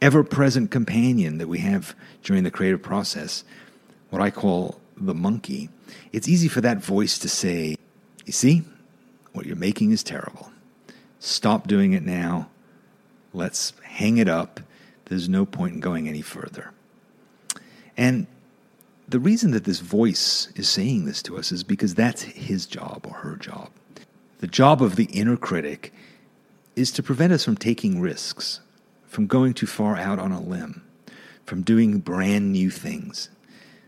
ever 0.00 0.22
present 0.22 0.70
companion 0.70 1.38
that 1.38 1.48
we 1.48 1.58
have 1.58 1.94
during 2.22 2.44
the 2.44 2.50
creative 2.50 2.82
process, 2.82 3.44
what 4.10 4.22
I 4.22 4.30
call 4.30 4.80
the 4.96 5.14
monkey, 5.14 5.68
it's 6.12 6.28
easy 6.28 6.48
for 6.48 6.60
that 6.60 6.78
voice 6.78 7.18
to 7.20 7.28
say, 7.28 7.76
You 8.24 8.32
see, 8.32 8.62
what 9.32 9.46
you're 9.46 9.56
making 9.56 9.90
is 9.90 10.02
terrible. 10.02 10.50
Stop 11.18 11.66
doing 11.66 11.92
it 11.92 12.04
now. 12.04 12.48
Let's 13.32 13.72
hang 13.82 14.18
it 14.18 14.28
up. 14.28 14.60
There's 15.06 15.28
no 15.28 15.46
point 15.46 15.74
in 15.74 15.80
going 15.80 16.08
any 16.08 16.22
further. 16.22 16.72
And 17.96 18.26
the 19.08 19.20
reason 19.20 19.52
that 19.52 19.64
this 19.64 19.80
voice 19.80 20.48
is 20.56 20.68
saying 20.68 21.04
this 21.04 21.22
to 21.22 21.36
us 21.36 21.52
is 21.52 21.62
because 21.62 21.94
that's 21.94 22.22
his 22.22 22.66
job 22.66 23.06
or 23.06 23.14
her 23.14 23.36
job. 23.36 23.70
The 24.38 24.46
job 24.46 24.82
of 24.82 24.96
the 24.96 25.04
inner 25.04 25.36
critic 25.36 25.92
is 26.74 26.90
to 26.92 27.02
prevent 27.02 27.32
us 27.32 27.44
from 27.44 27.56
taking 27.56 28.00
risks, 28.00 28.60
from 29.16 29.26
going 29.26 29.54
too 29.54 29.66
far 29.66 29.96
out 29.96 30.18
on 30.18 30.30
a 30.30 30.38
limb, 30.38 30.82
from 31.46 31.62
doing 31.62 32.00
brand 32.00 32.52
new 32.52 32.68
things. 32.68 33.30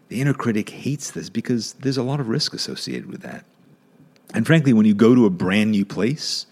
The 0.08 0.22
inner 0.22 0.32
critic 0.32 0.70
hates 0.70 1.10
this 1.10 1.28
because 1.28 1.74
there's 1.74 1.98
a 1.98 2.02
lot 2.02 2.18
of 2.18 2.30
risk 2.30 2.54
associated 2.54 3.10
with 3.10 3.20
that. 3.20 3.44
And 4.32 4.46
frankly, 4.46 4.72
when 4.72 4.86
you 4.86 4.94
go 4.94 5.14
to 5.14 5.26
a 5.26 5.30
brand 5.30 5.72
new 5.72 5.84
place, 5.84 6.46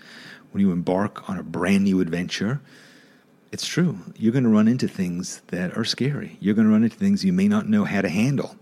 when 0.52 0.60
you 0.60 0.72
embark 0.72 1.26
on 1.26 1.38
a 1.38 1.42
brand 1.42 1.84
new 1.84 2.02
adventure, 2.02 2.60
it's 3.50 3.66
true. 3.66 3.96
You're 4.14 4.34
going 4.34 4.44
to 4.44 4.50
run 4.50 4.68
into 4.68 4.88
things 4.88 5.40
that 5.46 5.74
are 5.74 5.84
scary. 5.86 6.36
You're 6.38 6.54
going 6.54 6.66
to 6.66 6.72
run 6.74 6.84
into 6.84 6.98
things 6.98 7.24
you 7.24 7.32
may 7.32 7.48
not 7.48 7.70
know 7.70 7.84
how 7.84 8.02
to 8.02 8.10
handle. 8.10 8.56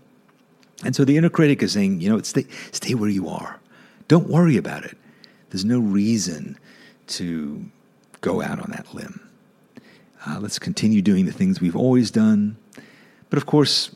And 0.85 0.95
so 0.95 1.03
the 1.03 1.17
inner 1.17 1.29
critic 1.29 1.61
is 1.61 1.73
saying, 1.73 1.99
you 1.99 2.07
know, 2.07 2.21
stay, 2.21 2.45
stay 2.71 2.93
where 2.93 3.09
you 3.09 3.27
are. 3.27 3.59
Don't 4.07 4.29
worry 4.29 4.55
about 4.55 4.85
it. 4.85 4.97
There's 5.49 5.65
no 5.65 5.79
reason 5.79 6.57
to 7.07 7.65
go 8.21 8.41
out 8.41 8.61
on 8.61 8.71
that 8.71 8.93
limb. 8.93 9.24
Uh, 10.27 10.39
let's 10.39 10.57
continue 10.57 11.01
doing 11.01 11.25
the 11.25 11.31
things 11.31 11.61
we've 11.61 11.75
always 11.75 12.09
done. 12.09 12.57
But 13.29 13.37
of 13.37 13.45
course, 13.45 13.95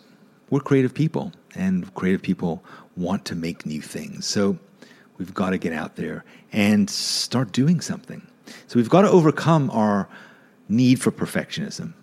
we're 0.50 0.60
creative 0.60 0.94
people, 0.94 1.32
and 1.56 1.94
creative 1.96 2.22
people 2.22 2.64
want 2.96 3.26
to 3.26 3.36
make 3.36 3.66
new 3.66 3.82
things. 3.82 4.26
So 4.28 4.60
we've 5.18 5.34
got 5.34 5.52
to 5.52 5.58
get 5.58 5.74
out 5.74 5.96
there 5.96 6.24
and 6.52 6.90
start 6.90 7.52
doing 7.52 7.82
something. 7.82 8.26
So 8.68 8.78
we've 8.78 8.90
got 8.90 9.04
to 9.04 9.10
overcome 9.10 9.70
our 9.72 10.08
need 10.68 11.02
for 11.02 11.12
perfectionism. 11.12 11.94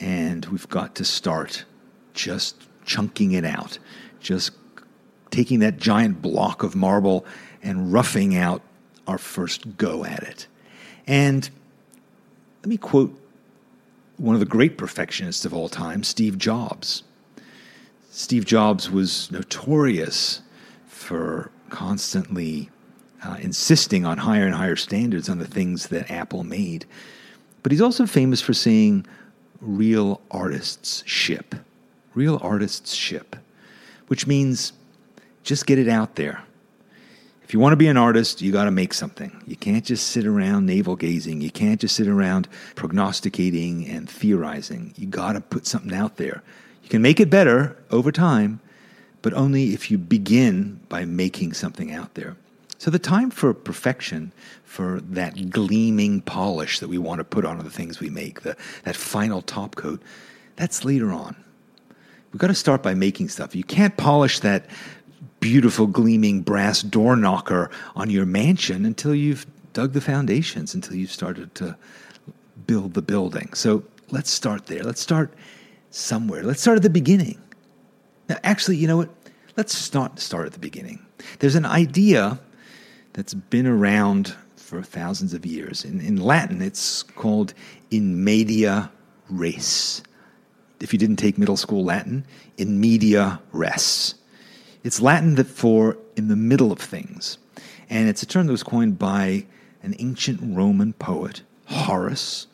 And 0.00 0.44
we've 0.46 0.68
got 0.68 0.96
to 0.96 1.04
start 1.04 1.64
just 2.12 2.68
chunking 2.84 3.32
it 3.32 3.44
out, 3.44 3.78
just 4.20 4.52
taking 5.30 5.60
that 5.60 5.78
giant 5.78 6.20
block 6.20 6.62
of 6.62 6.74
marble 6.74 7.24
and 7.62 7.92
roughing 7.92 8.36
out 8.36 8.62
our 9.06 9.18
first 9.18 9.76
go 9.76 10.04
at 10.04 10.22
it. 10.22 10.46
And 11.06 11.48
let 12.62 12.68
me 12.68 12.76
quote 12.76 13.20
one 14.16 14.34
of 14.34 14.40
the 14.40 14.46
great 14.46 14.78
perfectionists 14.78 15.44
of 15.44 15.52
all 15.52 15.68
time, 15.68 16.02
Steve 16.02 16.38
Jobs. 16.38 17.02
Steve 18.10 18.44
Jobs 18.44 18.90
was 18.90 19.30
notorious 19.30 20.40
for 20.86 21.50
constantly 21.68 22.70
uh, 23.24 23.36
insisting 23.40 24.04
on 24.04 24.18
higher 24.18 24.46
and 24.46 24.54
higher 24.54 24.76
standards 24.76 25.28
on 25.28 25.38
the 25.38 25.46
things 25.46 25.88
that 25.88 26.10
Apple 26.10 26.44
made. 26.44 26.86
But 27.62 27.72
he's 27.72 27.80
also 27.80 28.06
famous 28.06 28.40
for 28.40 28.52
saying, 28.52 29.06
real 29.60 30.20
artists 30.30 31.02
ship. 31.06 31.54
Real 32.14 32.38
artists 32.42 32.92
ship, 32.92 33.36
which 34.06 34.26
means 34.26 34.72
just 35.42 35.66
get 35.66 35.78
it 35.78 35.88
out 35.88 36.14
there. 36.14 36.44
If 37.44 37.52
you 37.52 37.60
want 37.60 37.72
to 37.72 37.76
be 37.76 37.88
an 37.88 37.98
artist, 37.98 38.40
you 38.40 38.52
got 38.52 38.64
to 38.64 38.70
make 38.70 38.94
something. 38.94 39.42
You 39.46 39.54
can't 39.54 39.84
just 39.84 40.08
sit 40.08 40.24
around 40.26 40.64
navel 40.64 40.96
gazing. 40.96 41.42
You 41.42 41.50
can't 41.50 41.78
just 41.78 41.94
sit 41.94 42.08
around 42.08 42.48
prognosticating 42.74 43.86
and 43.86 44.08
theorizing. 44.08 44.94
You 44.96 45.06
got 45.06 45.34
to 45.34 45.40
put 45.42 45.66
something 45.66 45.92
out 45.92 46.16
there. 46.16 46.42
You 46.82 46.88
can 46.88 47.02
make 47.02 47.20
it 47.20 47.28
better 47.28 47.76
over 47.90 48.10
time, 48.10 48.60
but 49.20 49.34
only 49.34 49.74
if 49.74 49.90
you 49.90 49.98
begin 49.98 50.80
by 50.88 51.04
making 51.04 51.52
something 51.52 51.92
out 51.92 52.14
there. 52.14 52.36
So 52.78 52.90
the 52.90 52.98
time 52.98 53.30
for 53.30 53.52
perfection, 53.54 54.32
for 54.64 55.00
that 55.00 55.50
gleaming 55.50 56.22
polish 56.22 56.80
that 56.80 56.88
we 56.88 56.98
want 56.98 57.18
to 57.18 57.24
put 57.24 57.44
on 57.44 57.58
the 57.58 57.70
things 57.70 58.00
we 58.00 58.10
make, 58.10 58.40
the, 58.40 58.56
that 58.84 58.96
final 58.96 59.42
top 59.42 59.76
coat, 59.76 60.02
that's 60.56 60.84
later 60.84 61.12
on. 61.12 61.36
We've 62.32 62.40
got 62.40 62.48
to 62.48 62.54
start 62.54 62.82
by 62.82 62.94
making 62.94 63.28
stuff. 63.28 63.54
You 63.54 63.64
can't 63.64 63.96
polish 63.96 64.40
that 64.40 64.66
beautiful 65.40 65.86
gleaming 65.86 66.42
brass 66.42 66.82
door 66.82 67.16
knocker 67.16 67.70
on 67.96 68.10
your 68.10 68.26
mansion 68.26 68.84
until 68.84 69.14
you've 69.14 69.46
dug 69.72 69.92
the 69.92 70.00
foundations, 70.00 70.74
until 70.74 70.96
you've 70.96 71.12
started 71.12 71.54
to 71.56 71.76
build 72.66 72.94
the 72.94 73.02
building. 73.02 73.52
So 73.54 73.82
let's 74.10 74.30
start 74.30 74.66
there. 74.66 74.82
Let's 74.82 75.00
start 75.00 75.32
somewhere. 75.90 76.42
Let's 76.42 76.62
start 76.62 76.76
at 76.76 76.82
the 76.82 76.90
beginning. 76.90 77.40
Now, 78.28 78.38
actually, 78.42 78.76
you 78.76 78.86
know 78.86 78.96
what? 78.96 79.10
Let's 79.56 79.76
start 79.76 80.18
start 80.18 80.46
at 80.46 80.52
the 80.52 80.58
beginning. 80.58 81.04
There's 81.38 81.54
an 81.54 81.66
idea 81.66 82.38
that's 83.12 83.34
been 83.34 83.66
around 83.66 84.34
for 84.56 84.82
thousands 84.82 85.34
of 85.34 85.44
years. 85.46 85.84
In, 85.84 86.00
in 86.00 86.16
Latin, 86.16 86.62
it's 86.62 87.02
called 87.02 87.54
in 87.90 88.24
media 88.24 88.90
res. 89.28 90.02
If 90.80 90.92
you 90.92 90.98
didn't 90.98 91.16
take 91.16 91.38
middle 91.38 91.56
school 91.56 91.84
Latin, 91.84 92.24
in 92.56 92.80
media 92.80 93.40
res. 93.52 94.14
It's 94.84 95.00
Latin 95.00 95.34
that 95.36 95.46
for 95.46 95.96
in 96.14 96.28
the 96.28 96.36
middle 96.36 96.70
of 96.70 96.78
things. 96.78 97.38
And 97.90 98.08
it's 98.08 98.22
a 98.22 98.26
term 98.26 98.46
that 98.46 98.52
was 98.52 98.62
coined 98.62 98.98
by 98.98 99.46
an 99.82 99.94
ancient 99.98 100.40
Roman 100.42 100.92
poet, 100.92 101.42
Horace. 101.66 102.46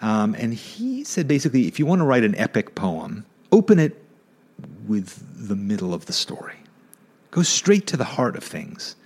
Um, 0.00 0.34
and 0.38 0.54
he 0.54 1.04
said 1.04 1.28
basically, 1.28 1.66
if 1.66 1.78
you 1.78 1.86
want 1.86 2.00
to 2.00 2.06
write 2.06 2.24
an 2.24 2.34
epic 2.36 2.74
poem, 2.74 3.26
open 3.52 3.78
it 3.78 4.02
with 4.86 5.48
the 5.48 5.56
middle 5.56 5.94
of 5.94 6.06
the 6.06 6.12
story. 6.12 6.56
Go 7.30 7.42
straight 7.42 7.86
to 7.88 7.96
the 7.96 8.04
heart 8.04 8.36
of 8.36 8.42
things. 8.42 8.96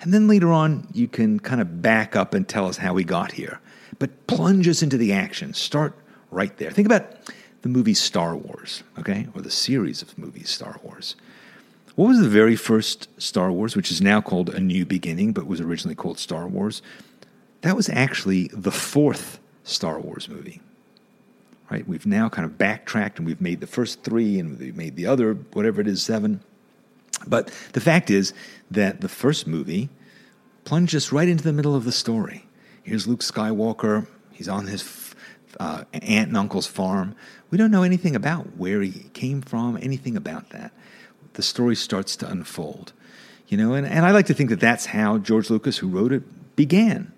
And 0.00 0.12
then 0.12 0.28
later 0.28 0.52
on, 0.52 0.86
you 0.92 1.08
can 1.08 1.40
kind 1.40 1.60
of 1.60 1.80
back 1.80 2.14
up 2.14 2.34
and 2.34 2.46
tell 2.46 2.66
us 2.66 2.76
how 2.76 2.92
we 2.92 3.04
got 3.04 3.32
here. 3.32 3.60
But 3.98 4.26
plunge 4.26 4.68
us 4.68 4.82
into 4.82 4.98
the 4.98 5.12
action. 5.12 5.54
Start 5.54 5.94
right 6.30 6.54
there. 6.58 6.70
Think 6.70 6.86
about 6.86 7.06
the 7.62 7.68
movie 7.68 7.94
Star 7.94 8.36
Wars, 8.36 8.82
okay? 8.98 9.26
Or 9.34 9.40
the 9.40 9.50
series 9.50 10.02
of 10.02 10.16
movies 10.18 10.50
Star 10.50 10.78
Wars. 10.82 11.16
What 11.96 12.08
was 12.08 12.20
the 12.20 12.28
very 12.28 12.56
first 12.56 13.08
Star 13.20 13.50
Wars, 13.50 13.74
which 13.74 13.90
is 13.90 14.02
now 14.02 14.20
called 14.20 14.50
A 14.50 14.60
New 14.60 14.84
Beginning, 14.84 15.32
but 15.32 15.46
was 15.46 15.62
originally 15.62 15.94
called 15.94 16.18
Star 16.18 16.46
Wars? 16.46 16.82
That 17.62 17.74
was 17.74 17.88
actually 17.88 18.48
the 18.52 18.70
fourth 18.70 19.40
Star 19.64 19.98
Wars 19.98 20.28
movie. 20.28 20.60
Right? 21.70 21.88
We've 21.88 22.04
now 22.04 22.28
kind 22.28 22.44
of 22.44 22.58
backtracked 22.58 23.18
and 23.18 23.26
we've 23.26 23.40
made 23.40 23.60
the 23.60 23.66
first 23.66 24.02
three 24.02 24.38
and 24.38 24.58
we've 24.58 24.76
made 24.76 24.96
the 24.96 25.06
other, 25.06 25.34
whatever 25.54 25.80
it 25.80 25.88
is, 25.88 26.02
seven. 26.02 26.40
But 27.26 27.50
the 27.72 27.80
fact 27.80 28.10
is 28.10 28.34
that 28.70 29.00
the 29.00 29.08
first 29.08 29.46
movie 29.46 29.88
plunged 30.64 30.94
us 30.94 31.12
right 31.12 31.28
into 31.28 31.44
the 31.44 31.52
middle 31.52 31.74
of 31.74 31.84
the 31.84 31.92
story. 31.92 32.44
Here's 32.82 33.06
Luke 33.06 33.20
Skywalker. 33.20 34.06
He's 34.32 34.50
on 34.50 34.66
his 34.66 35.14
uh, 35.58 35.84
aunt 35.94 36.28
and 36.28 36.36
uncle's 36.36 36.66
farm. 36.66 37.16
We 37.50 37.56
don't 37.56 37.70
know 37.70 37.84
anything 37.84 38.14
about 38.14 38.56
where 38.58 38.82
he 38.82 39.08
came 39.14 39.40
from, 39.40 39.78
anything 39.78 40.14
about 40.14 40.50
that. 40.50 40.72
The 41.36 41.42
story 41.42 41.76
starts 41.76 42.16
to 42.16 42.30
unfold. 42.30 42.92
You 43.48 43.58
know, 43.58 43.74
and, 43.74 43.86
and 43.86 44.04
I 44.04 44.10
like 44.10 44.26
to 44.26 44.34
think 44.34 44.50
that 44.50 44.58
that's 44.58 44.86
how 44.86 45.18
George 45.18 45.50
Lucas, 45.50 45.78
who 45.78 45.88
wrote 45.88 46.12
it, 46.12 46.56
began. 46.56 47.12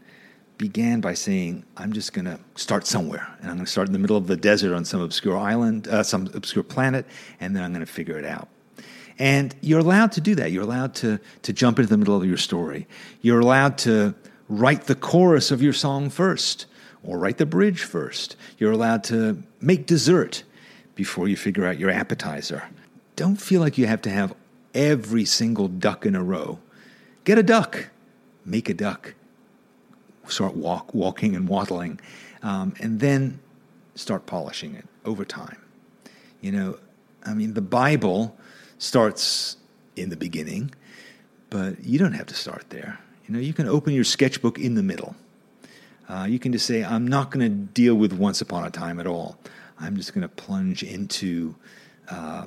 Began 0.58 1.00
by 1.00 1.14
saying, 1.14 1.64
I'm 1.76 1.92
just 1.92 2.12
going 2.12 2.24
to 2.24 2.40
start 2.56 2.84
somewhere. 2.84 3.26
And 3.40 3.48
I'm 3.48 3.56
going 3.56 3.64
to 3.64 3.70
start 3.70 3.86
in 3.86 3.92
the 3.92 3.98
middle 3.98 4.16
of 4.16 4.26
the 4.26 4.36
desert 4.36 4.74
on 4.74 4.84
some 4.84 5.00
obscure 5.00 5.38
island, 5.38 5.86
uh, 5.86 6.02
some 6.02 6.28
obscure 6.34 6.64
planet, 6.64 7.06
and 7.38 7.54
then 7.54 7.62
I'm 7.62 7.72
going 7.72 7.86
to 7.86 7.90
figure 7.90 8.18
it 8.18 8.24
out. 8.24 8.48
And 9.20 9.54
you're 9.60 9.80
allowed 9.80 10.12
to 10.12 10.20
do 10.20 10.34
that. 10.34 10.50
You're 10.50 10.64
allowed 10.64 10.94
to, 10.96 11.20
to 11.42 11.52
jump 11.52 11.78
into 11.78 11.88
the 11.88 11.96
middle 11.96 12.16
of 12.16 12.24
your 12.24 12.36
story. 12.36 12.88
You're 13.22 13.40
allowed 13.40 13.78
to 13.78 14.14
write 14.48 14.84
the 14.84 14.94
chorus 14.96 15.50
of 15.52 15.62
your 15.62 15.72
song 15.72 16.10
first 16.10 16.66
or 17.04 17.18
write 17.18 17.38
the 17.38 17.46
bridge 17.46 17.84
first. 17.84 18.36
You're 18.58 18.72
allowed 18.72 19.04
to 19.04 19.42
make 19.60 19.86
dessert 19.86 20.42
before 20.94 21.28
you 21.28 21.36
figure 21.36 21.64
out 21.64 21.78
your 21.78 21.90
appetizer. 21.90 22.64
Don't 23.18 23.34
feel 23.34 23.60
like 23.60 23.76
you 23.76 23.88
have 23.88 24.00
to 24.02 24.10
have 24.10 24.32
every 24.74 25.24
single 25.24 25.66
duck 25.66 26.06
in 26.06 26.14
a 26.14 26.22
row. 26.22 26.60
Get 27.24 27.36
a 27.36 27.42
duck, 27.42 27.90
make 28.44 28.68
a 28.68 28.74
duck, 28.74 29.14
start 30.28 30.54
walk, 30.54 30.94
walking 30.94 31.34
and 31.34 31.48
waddling, 31.48 31.98
um, 32.44 32.74
and 32.78 33.00
then 33.00 33.40
start 33.96 34.26
polishing 34.26 34.76
it 34.76 34.86
over 35.04 35.24
time. 35.24 35.60
You 36.40 36.52
know, 36.52 36.78
I 37.26 37.34
mean, 37.34 37.54
the 37.54 37.60
Bible 37.60 38.36
starts 38.78 39.56
in 39.96 40.10
the 40.10 40.16
beginning, 40.16 40.72
but 41.50 41.84
you 41.84 41.98
don't 41.98 42.12
have 42.12 42.26
to 42.26 42.34
start 42.34 42.66
there. 42.68 43.00
You 43.26 43.34
know, 43.34 43.40
you 43.40 43.52
can 43.52 43.66
open 43.66 43.94
your 43.94 44.04
sketchbook 44.04 44.60
in 44.60 44.76
the 44.76 44.82
middle. 44.84 45.16
Uh, 46.08 46.26
you 46.30 46.38
can 46.38 46.52
just 46.52 46.66
say, 46.66 46.84
I'm 46.84 47.08
not 47.08 47.32
going 47.32 47.44
to 47.50 47.52
deal 47.52 47.96
with 47.96 48.12
Once 48.12 48.40
Upon 48.40 48.64
a 48.64 48.70
Time 48.70 49.00
at 49.00 49.08
all. 49.08 49.40
I'm 49.80 49.96
just 49.96 50.14
going 50.14 50.22
to 50.22 50.28
plunge 50.28 50.84
into 50.84 51.56
uh, 52.08 52.46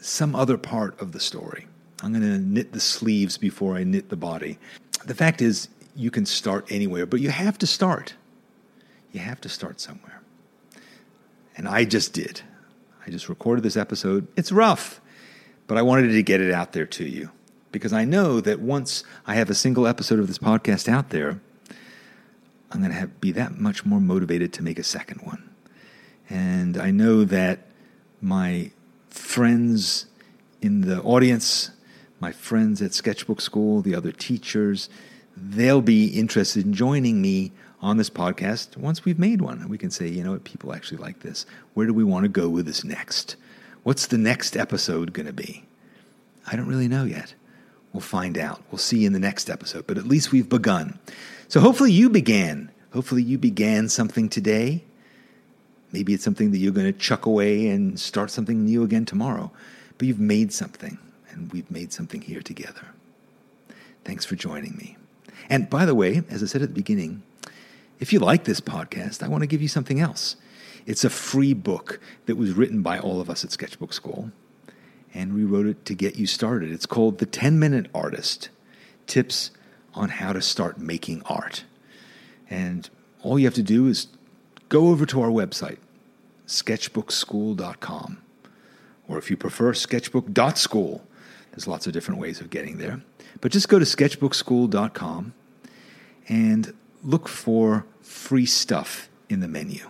some 0.00 0.34
other 0.34 0.56
part 0.56 1.00
of 1.00 1.12
the 1.12 1.20
story. 1.20 1.66
I'm 2.02 2.12
going 2.12 2.22
to 2.22 2.38
knit 2.38 2.72
the 2.72 2.80
sleeves 2.80 3.36
before 3.36 3.76
I 3.76 3.84
knit 3.84 4.08
the 4.08 4.16
body. 4.16 4.58
The 5.04 5.14
fact 5.14 5.42
is, 5.42 5.68
you 5.96 6.10
can 6.10 6.26
start 6.26 6.70
anywhere, 6.70 7.06
but 7.06 7.20
you 7.20 7.30
have 7.30 7.58
to 7.58 7.66
start. 7.66 8.14
You 9.12 9.20
have 9.20 9.40
to 9.40 9.48
start 9.48 9.80
somewhere. 9.80 10.22
And 11.56 11.66
I 11.66 11.84
just 11.84 12.12
did. 12.12 12.42
I 13.04 13.10
just 13.10 13.28
recorded 13.28 13.64
this 13.64 13.76
episode. 13.76 14.28
It's 14.36 14.52
rough, 14.52 15.00
but 15.66 15.76
I 15.76 15.82
wanted 15.82 16.08
to 16.08 16.22
get 16.22 16.40
it 16.40 16.52
out 16.52 16.72
there 16.72 16.86
to 16.86 17.04
you 17.04 17.30
because 17.72 17.92
I 17.92 18.04
know 18.04 18.40
that 18.40 18.60
once 18.60 19.02
I 19.26 19.34
have 19.34 19.50
a 19.50 19.54
single 19.54 19.86
episode 19.86 20.20
of 20.20 20.28
this 20.28 20.38
podcast 20.38 20.88
out 20.88 21.10
there, 21.10 21.40
I'm 22.70 22.80
going 22.80 22.92
to 22.92 22.98
have, 22.98 23.20
be 23.20 23.32
that 23.32 23.58
much 23.58 23.84
more 23.84 24.00
motivated 24.00 24.52
to 24.54 24.62
make 24.62 24.78
a 24.78 24.84
second 24.84 25.22
one. 25.22 25.48
And 26.30 26.76
I 26.76 26.90
know 26.90 27.24
that 27.24 27.66
my 28.20 28.70
friends 29.10 30.06
in 30.60 30.82
the 30.82 31.00
audience, 31.02 31.70
my 32.20 32.32
friends 32.32 32.82
at 32.82 32.92
Sketchbook 32.94 33.38
Skool, 33.38 33.82
the 33.82 33.94
other 33.94 34.12
teachers, 34.12 34.88
they'll 35.36 35.82
be 35.82 36.06
interested 36.06 36.64
in 36.64 36.72
joining 36.72 37.22
me 37.22 37.52
on 37.80 37.96
this 37.96 38.10
podcast 38.10 38.76
once 38.76 39.04
we've 39.04 39.18
made 39.18 39.40
one. 39.40 39.68
We 39.68 39.78
can 39.78 39.90
say, 39.90 40.08
you 40.08 40.24
know 40.24 40.32
what, 40.32 40.44
people 40.44 40.74
actually 40.74 40.98
like 40.98 41.20
this. 41.20 41.46
Where 41.74 41.86
do 41.86 41.94
we 41.94 42.04
want 42.04 42.24
to 42.24 42.28
go 42.28 42.48
with 42.48 42.66
this 42.66 42.82
next? 42.84 43.36
What's 43.84 44.06
the 44.06 44.18
next 44.18 44.56
episode 44.56 45.12
going 45.12 45.26
to 45.26 45.32
be? 45.32 45.64
I 46.50 46.56
don't 46.56 46.66
really 46.66 46.88
know 46.88 47.04
yet. 47.04 47.34
We'll 47.92 48.00
find 48.00 48.36
out. 48.36 48.62
We'll 48.70 48.78
see 48.78 49.04
in 49.04 49.12
the 49.12 49.18
next 49.18 49.48
episode, 49.48 49.86
but 49.86 49.98
at 49.98 50.06
least 50.06 50.32
we've 50.32 50.48
begun. 50.48 50.98
So 51.46 51.60
hopefully 51.60 51.92
you 51.92 52.10
began. 52.10 52.70
Hopefully 52.92 53.22
you 53.22 53.38
began 53.38 53.88
something 53.88 54.28
today. 54.28 54.84
Maybe 55.92 56.14
it's 56.14 56.24
something 56.24 56.50
that 56.50 56.58
you're 56.58 56.72
going 56.72 56.92
to 56.92 56.98
chuck 56.98 57.26
away 57.26 57.68
and 57.68 57.98
start 57.98 58.30
something 58.30 58.64
new 58.64 58.82
again 58.82 59.04
tomorrow. 59.04 59.50
But 59.96 60.06
you've 60.06 60.20
made 60.20 60.52
something, 60.52 60.98
and 61.30 61.52
we've 61.52 61.70
made 61.70 61.92
something 61.92 62.20
here 62.20 62.42
together. 62.42 62.86
Thanks 64.04 64.24
for 64.24 64.36
joining 64.36 64.76
me. 64.76 64.96
And 65.50 65.70
by 65.70 65.86
the 65.86 65.94
way, 65.94 66.22
as 66.30 66.42
I 66.42 66.46
said 66.46 66.62
at 66.62 66.68
the 66.68 66.74
beginning, 66.74 67.22
if 68.00 68.12
you 68.12 68.18
like 68.20 68.44
this 68.44 68.60
podcast, 68.60 69.22
I 69.22 69.28
want 69.28 69.42
to 69.42 69.46
give 69.46 69.62
you 69.62 69.68
something 69.68 70.00
else. 70.00 70.36
It's 70.86 71.04
a 71.04 71.10
free 71.10 71.52
book 71.52 72.00
that 72.26 72.36
was 72.36 72.52
written 72.52 72.82
by 72.82 72.98
all 72.98 73.20
of 73.20 73.28
us 73.28 73.44
at 73.44 73.52
Sketchbook 73.52 73.90
Skool, 73.90 74.30
and 75.12 75.34
we 75.34 75.44
wrote 75.44 75.66
it 75.66 75.84
to 75.86 75.94
get 75.94 76.16
you 76.16 76.26
started. 76.26 76.70
It's 76.70 76.86
called 76.86 77.18
The 77.18 77.26
10 77.26 77.58
Minute 77.58 77.86
Artist 77.94 78.50
Tips 79.06 79.50
on 79.94 80.10
How 80.10 80.32
to 80.32 80.42
Start 80.42 80.78
Making 80.78 81.22
Art. 81.26 81.64
And 82.48 82.88
all 83.22 83.38
you 83.38 83.46
have 83.46 83.54
to 83.54 83.62
do 83.62 83.86
is 83.88 84.06
go 84.68 84.88
over 84.88 85.06
to 85.06 85.20
our 85.20 85.30
website, 85.30 85.78
sketchbookskool.com, 86.46 88.22
or 89.08 89.18
if 89.18 89.30
you 89.30 89.36
prefer, 89.36 89.72
sketchbook.school. 89.72 91.04
There's 91.50 91.66
lots 91.66 91.86
of 91.86 91.92
different 91.92 92.20
ways 92.20 92.40
of 92.40 92.50
getting 92.50 92.78
there. 92.78 93.00
But 93.40 93.52
just 93.52 93.68
go 93.68 93.78
to 93.78 93.84
sketchbookskool.com 93.84 95.34
and 96.28 96.74
look 97.02 97.28
for 97.28 97.86
free 98.00 98.46
stuff 98.46 99.08
in 99.28 99.40
the 99.40 99.48
menu. 99.48 99.88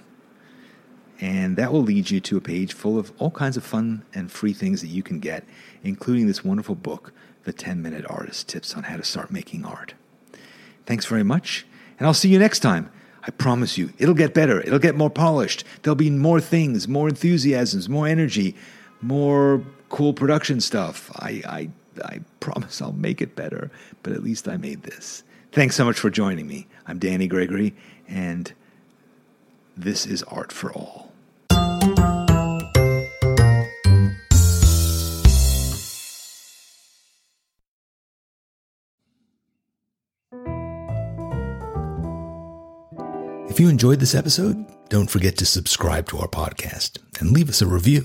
And 1.21 1.57
that 1.57 1.73
will 1.73 1.83
lead 1.83 2.11
you 2.11 2.21
to 2.21 2.37
a 2.37 2.41
page 2.41 2.73
full 2.73 2.97
of 2.99 3.13
all 3.19 3.33
kinds 3.33 3.57
of 3.57 3.65
fun 3.65 4.05
and 4.15 4.31
free 4.31 4.53
things 4.53 4.83
that 4.83 4.89
you 4.89 5.03
can 5.03 5.19
get, 5.19 5.45
including 5.83 6.27
this 6.29 6.45
wonderful 6.45 6.77
book, 6.77 7.13
The 7.43 7.53
10 7.53 7.83
Minute 7.83 8.05
Artist 8.09 8.49
Tips 8.49 8.75
on 8.75 8.85
How 8.85 8.97
to 8.97 9.05
Start 9.05 9.33
Making 9.33 9.65
Art. 9.65 9.95
Thanks 10.87 11.07
very 11.07 11.25
much, 11.25 11.67
and 11.99 12.07
I'll 12.07 12.15
see 12.15 12.29
you 12.29 12.39
next 12.39 12.61
time. 12.61 12.91
I 13.23 13.31
promise 13.33 13.77
you, 13.77 13.93
it'll 13.99 14.15
get 14.15 14.35
better. 14.35 14.61
It'll 14.61 14.79
get 14.79 14.97
more 14.97 15.11
polished. 15.11 15.65
There'll 15.83 15.97
be 15.97 16.11
more 16.11 16.41
things, 16.41 16.89
more 16.89 17.09
enthusiasms, 17.09 17.89
more 17.89 18.07
energy, 18.07 18.55
more 19.01 19.63
cool 19.89 20.13
production 20.13 20.61
stuff. 20.61 21.11
I, 21.17 21.43
I, 21.47 21.71
I 22.05 22.21
promise 22.41 22.81
I'll 22.81 22.93
make 22.93 23.21
it 23.21 23.35
better, 23.35 23.71
but 24.03 24.13
at 24.13 24.23
least 24.23 24.49
I 24.49 24.57
made 24.57 24.83
this. 24.83 25.25
Thanks 25.53 25.77
so 25.77 25.85
much 25.85 25.99
for 25.99 26.11
joining 26.11 26.47
me. 26.47 26.67
I'm 26.87 26.99
Danny 26.99 27.27
Gregory, 27.27 27.75
and 28.07 28.53
this 29.77 30.07
is 30.07 30.23
Art 30.25 30.53
for 30.53 30.73
All. 30.73 31.08
If 43.59 43.63
you 43.63 43.69
enjoyed 43.71 43.99
this 43.99 44.15
episode, 44.15 44.67
don't 44.89 45.11
forget 45.11 45.37
to 45.39 45.45
subscribe 45.45 46.07
to 46.11 46.19
our 46.19 46.29
podcast 46.29 46.99
and 47.19 47.33
leave 47.33 47.49
us 47.49 47.61
a 47.61 47.67
review. 47.67 48.05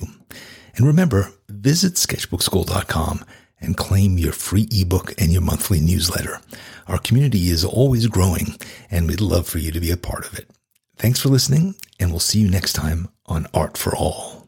And 0.75 0.87
remember, 0.87 1.31
visit 1.47 1.93
sketchbookskool.com 1.93 3.23
and 3.61 3.77
claim 3.77 4.17
your 4.17 4.31
free 4.33 4.67
ebook 4.71 5.13
and 5.21 5.31
your 5.31 5.43
monthly 5.43 5.79
newsletter. 5.79 6.41
Our 6.87 6.97
community 6.97 7.49
is 7.49 7.63
always 7.63 8.07
growing, 8.07 8.55
and 8.89 9.07
we'd 9.07 9.21
love 9.21 9.47
for 9.47 9.59
you 9.59 9.71
to 9.71 9.79
be 9.79 9.91
a 9.91 9.95
part 9.95 10.25
of 10.25 10.39
it. 10.39 10.49
Thanks 10.97 11.19
for 11.19 11.29
listening, 11.29 11.75
and 11.99 12.09
we'll 12.09 12.19
see 12.19 12.39
you 12.39 12.49
next 12.49 12.73
time 12.73 13.09
on 13.27 13.45
Art 13.53 13.77
for 13.77 13.95
All. 13.95 14.42